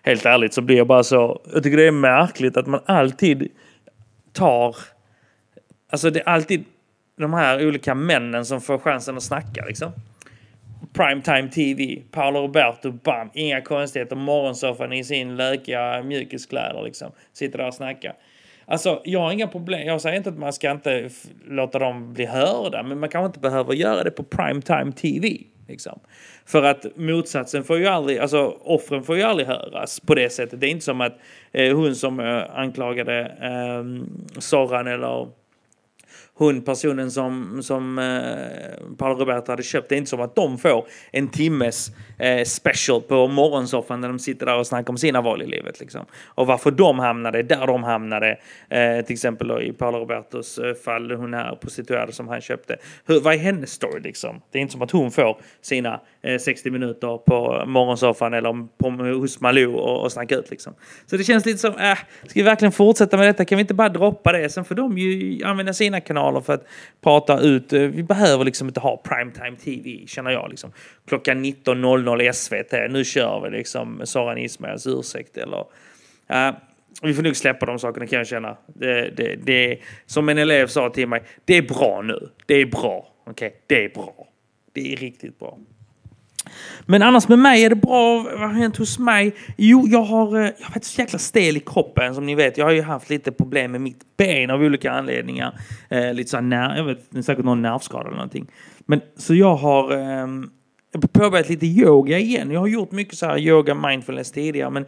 helt 0.02 0.26
ärligt 0.26 0.54
så 0.54 0.62
blir 0.62 0.76
jag 0.76 0.86
bara 0.86 1.02
så, 1.02 1.40
jag 1.52 1.62
tycker 1.62 1.76
det 1.76 1.86
är 1.86 1.92
märkligt 1.92 2.56
att 2.56 2.66
man 2.66 2.80
alltid 2.86 3.48
tar, 4.32 4.76
alltså 5.90 6.10
det 6.10 6.20
är 6.20 6.28
alltid 6.28 6.64
de 7.16 7.32
här 7.32 7.66
olika 7.66 7.94
männen 7.94 8.44
som 8.44 8.60
får 8.60 8.78
chansen 8.78 9.16
att 9.16 9.22
snacka 9.22 9.64
liksom. 9.64 9.92
Primetime 10.92 11.48
TV, 11.48 12.02
Paolo 12.10 12.40
Roberto, 12.40 12.92
bam, 12.92 13.30
inga 13.34 13.60
konstigheter, 13.60 14.16
morgonsoffan 14.16 14.92
i 14.92 15.04
sin 15.04 15.36
lökiga 15.36 16.02
mjukiskläder 16.02 16.82
liksom. 16.82 17.12
Sitter 17.32 17.58
där 17.58 17.66
och 17.66 17.74
snackar. 17.74 18.14
Alltså, 18.66 19.02
jag 19.04 19.20
har 19.20 19.32
inga 19.32 19.46
problem. 19.46 19.86
Jag 19.86 20.00
säger 20.00 20.16
inte 20.16 20.30
att 20.30 20.38
man 20.38 20.52
ska 20.52 20.70
inte 20.70 21.10
låta 21.48 21.78
dem 21.78 22.12
bli 22.12 22.26
hörda, 22.26 22.82
men 22.82 22.98
man 22.98 23.08
kanske 23.08 23.26
inte 23.26 23.40
behöver 23.40 23.74
göra 23.74 24.04
det 24.04 24.10
på 24.10 24.22
primetime 24.22 24.92
TV. 24.92 25.38
Liksom. 25.68 26.00
För 26.46 26.62
att 26.62 26.86
motsatsen 26.96 27.64
får 27.64 27.78
ju 27.78 27.86
aldrig, 27.86 28.18
alltså 28.18 28.58
offren 28.60 29.02
får 29.02 29.16
ju 29.16 29.22
aldrig 29.22 29.48
höras 29.48 30.00
på 30.00 30.14
det 30.14 30.30
sättet. 30.30 30.60
Det 30.60 30.66
är 30.66 30.70
inte 30.70 30.84
som 30.84 31.00
att 31.00 31.18
eh, 31.52 31.76
hon 31.76 31.94
som 31.94 32.20
eh, 32.20 32.42
anklagade 32.54 33.20
eh, 33.20 33.84
Soran 34.40 34.86
eller 34.86 35.28
hon 36.42 36.62
personen 36.62 37.10
som, 37.10 37.62
som 37.62 37.98
eh, 37.98 38.96
Paolo 38.96 39.18
Roberto 39.18 39.52
hade 39.52 39.62
köpt. 39.62 39.88
Det 39.88 39.94
är 39.94 39.96
inte 39.96 40.10
som 40.10 40.20
att 40.20 40.34
de 40.34 40.58
får 40.58 40.86
en 41.10 41.28
timmes 41.28 41.90
eh, 42.18 42.44
special 42.44 43.02
på 43.02 43.28
morgonsoffan 43.28 44.00
när 44.00 44.08
de 44.08 44.18
sitter 44.18 44.46
där 44.46 44.58
och 44.58 44.66
snackar 44.66 44.92
om 44.92 44.98
sina 44.98 45.20
val 45.20 45.42
i 45.42 45.46
livet. 45.46 45.80
Liksom. 45.80 46.06
Och 46.24 46.46
varför 46.46 46.70
de 46.70 46.98
hamnade 46.98 47.42
där 47.42 47.66
de 47.66 47.82
hamnade. 47.82 48.38
Eh, 48.68 49.04
till 49.04 49.12
exempel 49.12 49.48
då, 49.48 49.62
i 49.62 49.72
Paolo 49.72 49.98
Robertos 49.98 50.58
eh, 50.58 50.74
fall, 50.74 51.10
hon 51.10 51.34
här 51.34 51.56
prostituerade 51.56 52.12
som 52.12 52.28
han 52.28 52.40
köpte. 52.40 52.76
Hur, 53.06 53.20
vad 53.20 53.34
är 53.34 53.38
hennes 53.38 53.70
story 53.70 54.00
liksom? 54.00 54.40
Det 54.50 54.58
är 54.58 54.62
inte 54.62 54.72
som 54.72 54.82
att 54.82 54.90
hon 54.90 55.10
får 55.10 55.40
sina 55.60 56.00
eh, 56.22 56.38
60 56.38 56.70
minuter 56.70 57.18
på 57.18 57.64
morgonsoffan 57.66 58.34
eller 58.34 58.68
på, 58.78 58.90
hos 58.90 59.40
Malou 59.40 59.74
och, 59.74 60.02
och 60.02 60.12
snacka 60.12 60.36
ut 60.36 60.50
liksom. 60.50 60.74
Så 61.06 61.16
det 61.16 61.24
känns 61.24 61.46
lite 61.46 61.58
som, 61.58 61.76
äh, 61.78 61.98
ska 62.22 62.34
vi 62.34 62.42
verkligen 62.42 62.72
fortsätta 62.72 63.16
med 63.16 63.26
detta? 63.26 63.44
Kan 63.44 63.56
vi 63.56 63.60
inte 63.60 63.74
bara 63.74 63.88
droppa 63.88 64.32
det? 64.32 64.48
Sen 64.48 64.64
får 64.64 64.74
de 64.74 64.98
ju 64.98 65.44
använda 65.44 65.72
sina 65.72 66.00
kanaler 66.00 66.31
för 66.40 66.52
att 66.52 66.66
prata 67.00 67.40
ut. 67.40 67.72
Eh, 67.72 67.80
vi 67.80 68.02
behöver 68.02 68.44
liksom 68.44 68.68
inte 68.68 68.80
ha 68.80 68.96
primetime 68.96 69.56
TV, 69.56 70.06
känner 70.06 70.30
jag. 70.30 70.50
Liksom. 70.50 70.72
Klockan 71.06 71.44
19.00 71.44 72.32
SVT, 72.32 72.92
nu 72.92 73.04
kör 73.04 73.40
vi 73.40 73.56
liksom 73.56 74.00
Soran 74.04 74.38
Ismails 74.38 74.86
ursäkt 74.86 75.36
eller... 75.36 75.64
Uh, 76.30 76.54
vi 77.02 77.14
får 77.14 77.22
nog 77.22 77.36
släppa 77.36 77.66
de 77.66 77.78
sakerna 77.78 78.06
kan 78.06 78.16
jag 78.16 78.26
känna. 78.26 78.56
Det, 78.66 79.10
det, 79.16 79.36
det, 79.36 79.78
som 80.06 80.28
en 80.28 80.38
elev 80.38 80.66
sa 80.66 80.90
till 80.90 81.08
mig, 81.08 81.22
det 81.44 81.56
är 81.56 81.62
bra 81.62 82.02
nu. 82.02 82.28
Det 82.46 82.54
är 82.54 82.66
bra. 82.66 83.08
Okej, 83.24 83.46
okay? 83.46 83.58
det 83.66 83.84
är 83.84 83.88
bra. 83.88 84.28
Det 84.72 84.92
är 84.92 84.96
riktigt 84.96 85.38
bra. 85.38 85.58
Men 86.86 87.02
annars 87.02 87.28
med 87.28 87.38
mig 87.38 87.64
är 87.64 87.70
det 87.70 87.76
bra. 87.76 88.22
Vad 88.22 88.40
har 88.40 88.48
hänt 88.48 88.76
hos 88.76 88.98
mig? 88.98 89.34
Jo, 89.56 89.86
jag 89.88 90.02
har, 90.02 90.36
eh, 90.36 90.42
jag 90.42 90.66
har 90.66 90.70
varit 90.70 90.84
så 90.84 91.00
jäkla 91.00 91.18
stel 91.18 91.56
i 91.56 91.60
kroppen 91.60 92.14
som 92.14 92.26
ni 92.26 92.34
vet. 92.34 92.58
Jag 92.58 92.64
har 92.64 92.72
ju 92.72 92.82
haft 92.82 93.10
lite 93.10 93.32
problem 93.32 93.72
med 93.72 93.80
mitt 93.80 94.16
ben 94.16 94.50
av 94.50 94.60
olika 94.60 94.92
anledningar. 94.92 95.58
Eh, 95.90 96.14
lite 96.14 96.30
så 96.30 96.36
här, 96.36 96.76
jag 96.76 96.84
vet, 96.84 97.24
säkert 97.24 97.44
någon 97.44 97.62
nervskada 97.62 98.04
eller 98.04 98.16
någonting. 98.16 98.46
Men 98.86 99.00
så 99.16 99.34
jag 99.34 99.56
har 99.56 99.92
eh, 99.92 100.26
påbörjat 101.12 101.48
lite 101.48 101.66
yoga 101.66 102.18
igen. 102.18 102.50
Jag 102.50 102.60
har 102.60 102.66
gjort 102.66 102.92
mycket 102.92 103.18
så 103.18 103.26
här 103.26 103.38
yoga 103.38 103.74
mindfulness 103.74 104.32
tidigare, 104.32 104.70
men 104.70 104.86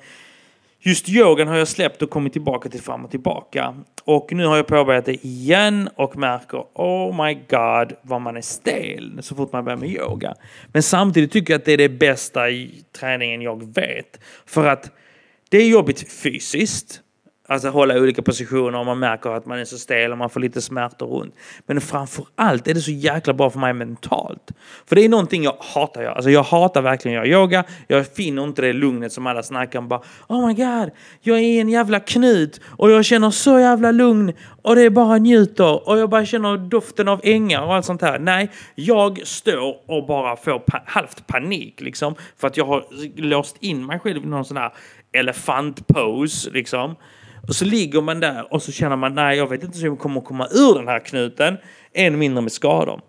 Just 0.87 1.09
yogan 1.09 1.49
har 1.49 1.57
jag 1.57 1.69
släppt 1.69 2.03
och 2.03 2.11
kommit 2.11 2.33
tillbaka 2.33 2.69
till 2.69 2.83
fram 2.83 3.05
och 3.05 3.11
tillbaka. 3.11 3.75
Och 4.05 4.33
nu 4.33 4.47
har 4.47 4.57
jag 4.57 4.67
påbörjat 4.67 5.05
det 5.05 5.25
igen 5.26 5.88
och 5.97 6.17
märker 6.17 6.64
oh 6.75 7.25
my 7.25 7.35
god 7.35 7.93
vad 8.03 8.21
man 8.21 8.37
är 8.37 8.41
stel 8.41 9.19
så 9.23 9.35
fort 9.35 9.53
man 9.53 9.64
börjar 9.64 9.76
med 9.76 9.91
yoga. 9.91 10.35
Men 10.67 10.83
samtidigt 10.83 11.33
tycker 11.33 11.53
jag 11.53 11.59
att 11.59 11.64
det 11.64 11.73
är 11.73 11.79
det 11.79 11.88
bästa 11.88 12.50
i 12.50 12.85
träningen 12.93 13.43
jag 13.43 13.75
vet. 13.75 14.21
För 14.47 14.67
att 14.67 14.91
det 15.49 15.59
är 15.59 15.69
jobbigt 15.69 16.12
fysiskt. 16.12 17.00
Alltså 17.49 17.69
hålla 17.69 18.01
olika 18.01 18.23
positioner 18.23 18.79
om 18.79 18.87
man 18.87 18.99
märker 18.99 19.31
att 19.31 19.47
man 19.47 19.59
är 19.59 19.65
så 19.65 19.79
stel 19.79 20.13
och 20.13 20.19
man 20.19 20.31
får 20.31 20.41
lite 20.41 20.61
smärtor 20.61 21.07
runt. 21.07 21.35
Men 21.67 21.81
framför 21.81 22.27
allt 22.35 22.69
är 22.69 22.75
det 22.75 22.81
så 22.81 22.91
jäkla 22.91 23.33
bra 23.33 23.51
för 23.51 23.59
mig 23.59 23.73
mentalt. 23.73 24.51
För 24.87 24.97
det 24.97 25.05
är 25.05 25.09
någonting 25.09 25.45
jag 25.45 25.57
hatar. 25.61 26.03
Jag. 26.03 26.17
Alltså 26.17 26.31
jag 26.31 26.43
hatar 26.43 26.83
verkligen 26.83 27.21
att 27.21 27.29
göra 27.29 27.41
yoga. 27.41 27.65
Jag 27.89 28.07
finner 28.07 28.45
inte 28.45 28.63
det 28.63 28.73
lugnet 28.73 29.13
som 29.13 29.27
alla 29.27 29.43
snackar 29.43 29.79
om. 29.79 29.89
Bara, 29.89 30.01
oh 30.29 30.47
my 30.47 30.55
god, 30.55 30.91
jag 31.21 31.39
är 31.39 31.43
i 31.43 31.61
en 31.61 31.69
jävla 31.69 32.01
knut 32.01 32.61
och 32.67 32.91
jag 32.91 33.05
känner 33.05 33.31
så 33.31 33.61
jävla 33.61 33.91
lugn 33.91 34.33
och 34.63 34.75
det 34.75 34.83
är 34.83 34.91
bara 34.91 35.19
njuter 35.19 35.89
och 35.89 35.99
jag 35.99 36.11
bara 36.11 36.27
känner 36.27 36.57
doften 36.57 37.09
av 37.09 37.21
ängar 37.25 37.63
och 37.63 37.75
allt 37.75 37.85
sånt 37.85 38.03
här. 38.03 38.19
Nej, 38.19 38.51
jag 38.75 39.27
står 39.27 39.91
och 39.91 40.07
bara 40.07 40.37
får 40.37 40.59
pa 40.59 40.83
halvt 40.87 41.27
panik 41.27 41.81
liksom. 41.81 42.15
För 42.37 42.47
att 42.47 42.57
jag 42.57 42.67
har 42.67 42.85
låst 43.17 43.57
in 43.61 43.87
mig 43.87 43.99
själv 43.99 44.25
i 44.25 44.27
någon 44.27 44.45
sån 44.45 44.57
här 44.57 44.73
elefantpose 45.13 46.51
liksom. 46.51 46.97
Och 47.49 47.57
så 47.57 47.65
ligger 47.65 48.01
man 48.01 48.21
där 48.21 48.55
och 48.55 48.63
så 48.63 48.73
känner 48.73 48.97
man 48.97 49.15
nej, 49.15 49.37
jag 49.39 49.49
vet 49.49 49.63
inte 49.63 49.79
hur 49.79 49.87
jag 49.87 49.99
kommer 49.99 50.21
komma 50.21 50.49
ur 50.51 50.75
den 50.75 50.89
här 50.89 50.99
knuten. 50.99 51.57
Än 51.93 52.19
mindre 52.19 52.43
med 52.43 52.53
skador. 52.53 53.01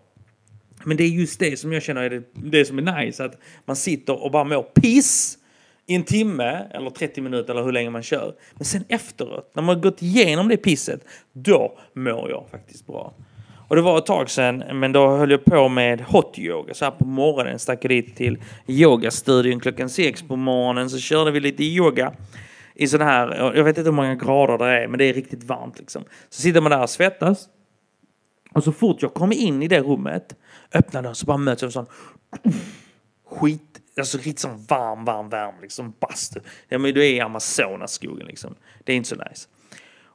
Men 0.83 0.97
det 0.97 1.03
är 1.03 1.07
just 1.07 1.39
det 1.39 1.59
som 1.59 1.73
jag 1.73 1.83
känner 1.83 2.01
är 2.01 2.09
det, 2.09 2.23
det 2.33 2.65
som 2.65 2.77
är 2.77 3.05
nice. 3.05 3.25
Att 3.25 3.37
man 3.65 3.75
sitter 3.75 4.23
och 4.23 4.31
bara 4.31 4.43
mår 4.43 4.63
piss 4.63 5.37
i 5.87 5.95
en 5.95 6.03
timme 6.03 6.65
eller 6.71 6.89
30 6.89 7.21
minuter 7.21 7.53
eller 7.53 7.63
hur 7.63 7.71
länge 7.71 7.89
man 7.89 8.03
kör. 8.03 8.33
Men 8.53 8.65
sen 8.65 8.83
efteråt, 8.87 9.51
när 9.53 9.63
man 9.63 9.75
har 9.75 9.83
gått 9.83 10.01
igenom 10.01 10.47
det 10.47 10.57
pisset, 10.57 11.01
då 11.33 11.77
mår 11.93 12.29
jag 12.29 12.45
faktiskt 12.51 12.87
bra. 12.87 13.13
Och 13.67 13.75
det 13.75 13.81
var 13.81 13.97
ett 13.97 14.05
tag 14.05 14.29
sedan, 14.29 14.63
men 14.73 14.91
då 14.91 15.07
höll 15.07 15.31
jag 15.31 15.45
på 15.45 15.69
med 15.69 16.01
hot 16.01 16.39
yoga. 16.39 16.73
Så 16.73 16.85
här 16.85 16.91
på 16.91 17.05
morgonen 17.05 17.59
stack 17.59 17.85
jag 17.85 17.89
dit 17.91 18.15
till 18.15 18.37
yogastudion 18.67 19.59
klockan 19.59 19.89
sex 19.89 20.21
på 20.21 20.35
morgonen. 20.35 20.89
Så 20.89 20.97
körde 20.97 21.31
vi 21.31 21.39
lite 21.39 21.63
yoga 21.63 22.13
i 22.75 22.87
sån 22.87 23.01
här, 23.01 23.55
jag 23.55 23.63
vet 23.63 23.77
inte 23.77 23.89
hur 23.89 23.95
många 23.95 24.15
grader 24.15 24.57
det 24.57 24.83
är, 24.83 24.87
men 24.87 24.97
det 24.97 25.05
är 25.05 25.13
riktigt 25.13 25.43
varmt 25.43 25.79
liksom. 25.79 26.03
Så 26.29 26.41
sitter 26.41 26.61
man 26.61 26.71
där 26.71 26.81
och 26.81 26.89
svettas. 26.89 27.49
Och 28.51 28.63
så 28.63 28.71
fort 28.71 29.01
jag 29.01 29.13
kommer 29.13 29.35
in 29.35 29.63
i 29.63 29.67
det 29.67 29.79
rummet, 29.79 30.35
öppnar 30.73 31.01
dörren 31.01 31.15
så 31.15 31.25
bara 31.25 31.37
möts 31.37 31.61
jag 31.61 31.67
av 31.67 31.71
sån 31.71 31.85
skit, 33.27 33.81
alltså 33.97 34.17
riktigt 34.17 34.39
sån 34.39 34.65
varm, 34.69 35.05
varm, 35.05 35.29
varm 35.29 35.55
liksom 35.61 35.93
bastu. 35.99 36.39
Ja 36.69 36.77
men 36.77 36.93
du 36.93 37.05
är 37.05 37.09
i 37.09 37.19
Amazonaskogen 37.19 38.27
liksom. 38.27 38.55
Det 38.83 38.93
är 38.93 38.97
inte 38.97 39.09
så 39.09 39.15
nice. 39.15 39.47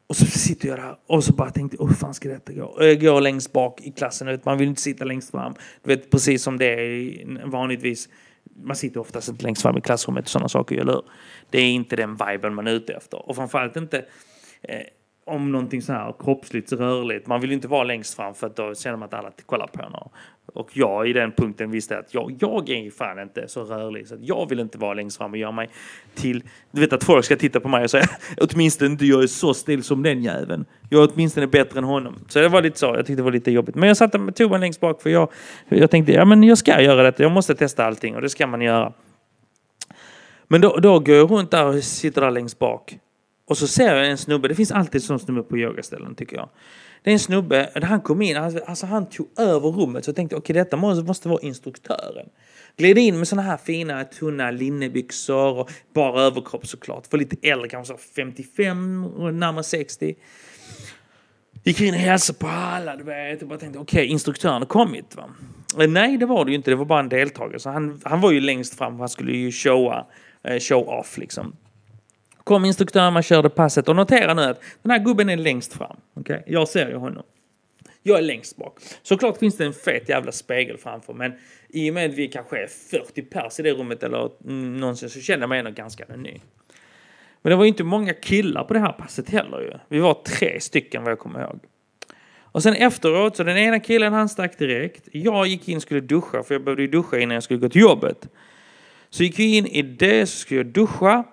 Och 0.07 0.17
så 0.17 0.27
sitter 0.27 0.69
jag 0.69 0.79
där 0.79 0.97
och 1.07 1.25
så 1.25 1.33
bara 1.33 1.51
tänkte, 1.51 1.77
hur 1.81 1.95
fan 1.95 2.15
ska 2.15 2.29
detta 2.29 2.53
gå? 2.53 2.65
Och 2.65 2.85
jag 2.85 3.01
går 3.01 3.21
längst 3.21 3.53
bak 3.53 3.81
i 3.81 3.91
klassen, 3.91 4.27
vet, 4.27 4.45
man 4.45 4.59
vill 4.59 4.69
inte 4.69 4.83
sitta 4.83 5.05
längst 5.05 5.31
fram. 5.31 5.55
Du 5.83 5.95
vet, 5.95 6.11
precis 6.11 6.43
som 6.43 6.59
det 6.59 6.67
är 6.67 7.47
vanligtvis. 7.47 8.09
Man 8.63 8.77
sitter 8.77 9.01
oftast 9.01 9.29
inte 9.29 9.45
längst 9.45 9.63
fram 9.63 9.79
i 9.79 9.81
klassrummet 9.81 10.25
och 10.25 10.31
sådana 10.31 10.49
saker, 10.49 10.81
eller 10.81 10.93
hur? 10.93 11.03
Det 11.51 11.59
är 11.59 11.71
inte 11.71 11.97
den 11.97 12.17
viben 12.17 12.55
man 12.55 12.67
är 12.67 12.73
ute 12.73 12.93
efter. 12.93 13.29
Och 13.29 13.37
framförallt 13.37 13.77
inte 13.77 14.05
eh, 14.63 14.81
om 15.25 15.53
någonting 15.53 15.83
så 15.83 15.93
här 15.93 16.15
kroppsligt 16.19 16.73
rörligt. 16.73 17.27
Man 17.27 17.41
vill 17.41 17.53
inte 17.53 17.69
vara 17.69 17.85
längst 17.85 18.15
fram 18.15 18.35
för 18.35 18.47
att 18.47 18.57
då 18.57 18.75
känner 18.75 18.97
man 18.97 19.07
att 19.07 19.15
alla 19.15 19.31
kollar 19.47 19.67
på 19.67 19.83
en. 19.83 19.93
Och 20.55 20.71
jag 20.73 21.09
i 21.09 21.13
den 21.13 21.33
punkten 21.33 21.71
visste 21.71 21.99
att 21.99 22.15
jag, 22.15 22.37
jag 22.41 22.69
är 22.69 22.83
ju 22.83 22.91
fan 22.91 23.19
inte 23.19 23.49
så 23.49 23.65
rörlig 23.65 24.09
så 24.09 24.15
att 24.15 24.21
jag 24.23 24.49
vill 24.49 24.61
inte 24.61 24.79
vara 24.79 24.95
längst 24.95 25.17
fram 25.17 25.31
och 25.31 25.37
göra 25.37 25.53
mig 25.53 25.69
till, 26.15 26.43
du 26.71 26.81
vet 26.81 26.93
att 26.93 27.05
folk 27.05 27.25
ska 27.25 27.37
titta 27.37 27.61
på 27.61 27.69
mig 27.69 27.85
och 27.85 27.91
säga 27.91 28.09
åtminstone 28.41 28.91
inte 28.91 29.07
jag 29.07 29.23
är 29.23 29.27
så 29.27 29.55
still 29.55 29.83
som 29.83 30.03
den 30.03 30.23
jäveln. 30.23 30.65
Jag 30.91 31.03
är 31.03 31.13
åtminstone 31.15 31.47
bättre 31.47 31.79
än 31.79 31.85
honom. 31.85 32.15
Så 32.29 32.39
det 32.39 32.49
var 32.49 32.63
lite 32.63 32.79
så, 32.79 32.87
jag 32.87 32.97
tyckte 32.97 33.15
det 33.15 33.23
var 33.23 33.33
lite 33.33 33.51
jobbigt. 33.51 33.75
Men 33.75 33.89
jag 33.89 33.97
satte 33.97 34.19
med 34.19 34.61
längst 34.61 34.81
bak 34.81 35.03
för 35.03 35.11
jag, 35.11 35.33
jag 35.69 35.91
tänkte, 35.91 36.13
ja 36.13 36.25
men 36.25 36.43
jag 36.43 36.59
ska 36.59 36.83
göra 36.83 37.03
detta, 37.03 37.23
jag 37.23 37.33
måste 37.33 37.55
testa 37.55 37.85
allting 37.85 38.17
och 38.17 38.23
det 38.23 38.29
ska 38.29 38.47
man 38.47 38.61
göra. 38.61 38.93
Men 40.49 40.61
då, 40.61 40.77
då 40.77 40.99
går 40.99 41.15
jag 41.17 41.31
runt 41.31 41.51
där 41.51 41.67
och 41.67 41.85
sitter 41.85 42.21
där 42.21 42.31
längst 42.31 42.59
bak. 42.59 42.99
Och 43.51 43.59
så 43.59 43.67
ser 43.67 43.97
jag 43.97 44.11
en 44.11 44.19
snubbe, 44.19 44.49
det 44.49 44.55
finns 44.55 44.73
alltid 44.73 45.03
sån 45.03 45.19
snubbe 45.19 45.43
på 45.43 45.59
yogaställen 45.59 46.15
tycker 46.15 46.37
jag. 46.37 46.49
Det 47.03 47.11
är 47.11 47.13
en 47.13 47.19
snubbe, 47.19 47.71
han 47.83 48.01
kom 48.01 48.23
in, 48.23 48.37
alltså, 48.37 48.61
alltså 48.67 48.87
han 48.87 49.09
tog 49.09 49.29
över 49.39 49.69
rummet 49.69 50.05
så 50.05 50.09
jag 50.09 50.17
tänkte 50.17 50.37
okej 50.37 50.53
okay, 50.53 50.63
detta 50.63 50.77
måste, 50.77 51.05
måste 51.05 51.29
vara 51.29 51.41
instruktören. 51.43 52.29
Gled 52.77 52.99
in 52.99 53.19
med 53.19 53.29
såna 53.29 53.43
här 53.43 53.57
fina 53.57 54.05
tunna 54.05 54.51
linnebyxor 54.51 55.59
och 55.59 55.71
bara 55.95 56.23
överkropp 56.23 56.67
såklart. 56.67 57.07
För 57.07 57.19
lite 57.19 57.49
äldre, 57.49 57.69
kanske 57.69 57.97
55 57.97 59.03
närmare 59.39 59.65
60. 59.65 60.15
Gick 61.65 61.81
in 61.81 61.95
och 61.95 62.01
hälsade 62.01 62.39
på 62.39 62.47
alla, 62.47 62.97
du 62.97 63.05
vet. 63.05 63.41
Jag 63.41 63.49
bara 63.49 63.59
tänkte 63.59 63.79
okej, 63.79 63.99
okay, 63.99 64.07
instruktören 64.07 64.63
har 64.63 64.67
kommit 64.67 65.17
va. 65.17 65.31
Eh, 65.81 65.91
nej, 65.91 66.17
det 66.17 66.27
var 66.27 66.45
det 66.45 66.51
ju 66.51 66.57
inte. 66.57 66.71
Det 66.71 66.77
var 66.77 66.85
bara 66.85 67.01
en 67.01 67.09
deltagare. 67.09 67.59
Så 67.59 67.71
han, 67.71 68.01
han 68.05 68.21
var 68.21 68.31
ju 68.31 68.41
längst 68.41 68.75
fram. 68.75 69.01
Han 69.01 69.09
skulle 69.09 69.33
ju 69.33 69.53
showa, 69.53 70.07
eh, 70.45 70.59
show 70.59 70.89
off 70.89 71.19
liksom. 71.19 71.57
Kom 72.45 72.65
instruktören, 72.65 73.13
man 73.13 73.23
körde 73.23 73.49
passet 73.49 73.89
och 73.89 73.97
notera 73.97 74.35
nu 74.35 74.43
att 74.43 74.61
den 74.83 74.91
här 74.91 74.99
gubben 74.99 75.29
är 75.29 75.37
längst 75.37 75.73
fram. 75.73 75.97
Okay? 76.15 76.41
Jag 76.47 76.69
ser 76.69 76.89
ju 76.89 76.97
honom. 76.97 77.23
Jag 78.03 78.19
är 78.19 78.23
längst 78.23 78.57
bak. 78.57 78.79
Såklart 79.03 79.39
finns 79.39 79.57
det 79.57 79.65
en 79.65 79.73
fet 79.73 80.09
jävla 80.09 80.33
spegel 80.33 80.79
framför 80.79 81.13
men 81.13 81.33
i 81.69 81.91
och 81.91 81.95
med 81.95 82.11
att 82.11 82.17
vi 82.17 82.29
kanske 82.29 82.63
är 82.63 82.67
40 82.67 83.23
pers 83.23 83.61
i 83.61 83.63
det 83.63 83.73
rummet 83.73 84.03
eller 84.03 84.31
mm, 84.45 84.77
någonsin 84.77 85.11
så 85.11 85.21
känner 85.21 85.41
jag 85.41 85.49
mig 85.49 85.59
ändå 85.59 85.71
ganska 85.71 86.05
ny. 86.17 86.41
Men 87.43 87.51
det 87.51 87.57
var 87.57 87.65
ju 87.65 87.69
inte 87.69 87.85
många 87.85 88.15
killar 88.15 88.65
på 88.65 88.75
det 88.75 88.81
här 88.81 88.93
passet 88.93 89.31
heller 89.31 89.61
ju. 89.61 89.73
Vi 89.89 89.99
var 89.99 90.15
tre 90.15 90.61
stycken 90.61 91.03
vad 91.03 91.11
jag 91.11 91.19
kommer 91.19 91.41
ihåg. 91.41 91.61
Och 92.53 92.63
sen 92.63 92.75
efteråt 92.75 93.37
så 93.37 93.45
den 93.45 93.57
ena 93.57 93.81
killen 93.81 94.13
han 94.13 94.29
stack 94.29 94.59
direkt. 94.59 95.09
Jag 95.13 95.47
gick 95.47 95.69
in 95.69 95.77
och 95.77 95.83
skulle 95.83 96.01
duscha 96.01 96.43
för 96.43 96.55
jag 96.55 96.65
behövde 96.65 96.83
ju 96.83 96.89
duscha 96.89 97.19
innan 97.19 97.35
jag 97.35 97.43
skulle 97.43 97.61
gå 97.61 97.69
till 97.69 97.81
jobbet. 97.81 98.29
Så 99.11 99.23
gick 99.23 99.39
jag 99.39 99.49
in 99.49 99.67
i 99.67 99.83
det 99.83 100.27
så 100.27 100.39
skulle 100.39 100.61
jag 100.61 100.67
duscha 100.67 101.25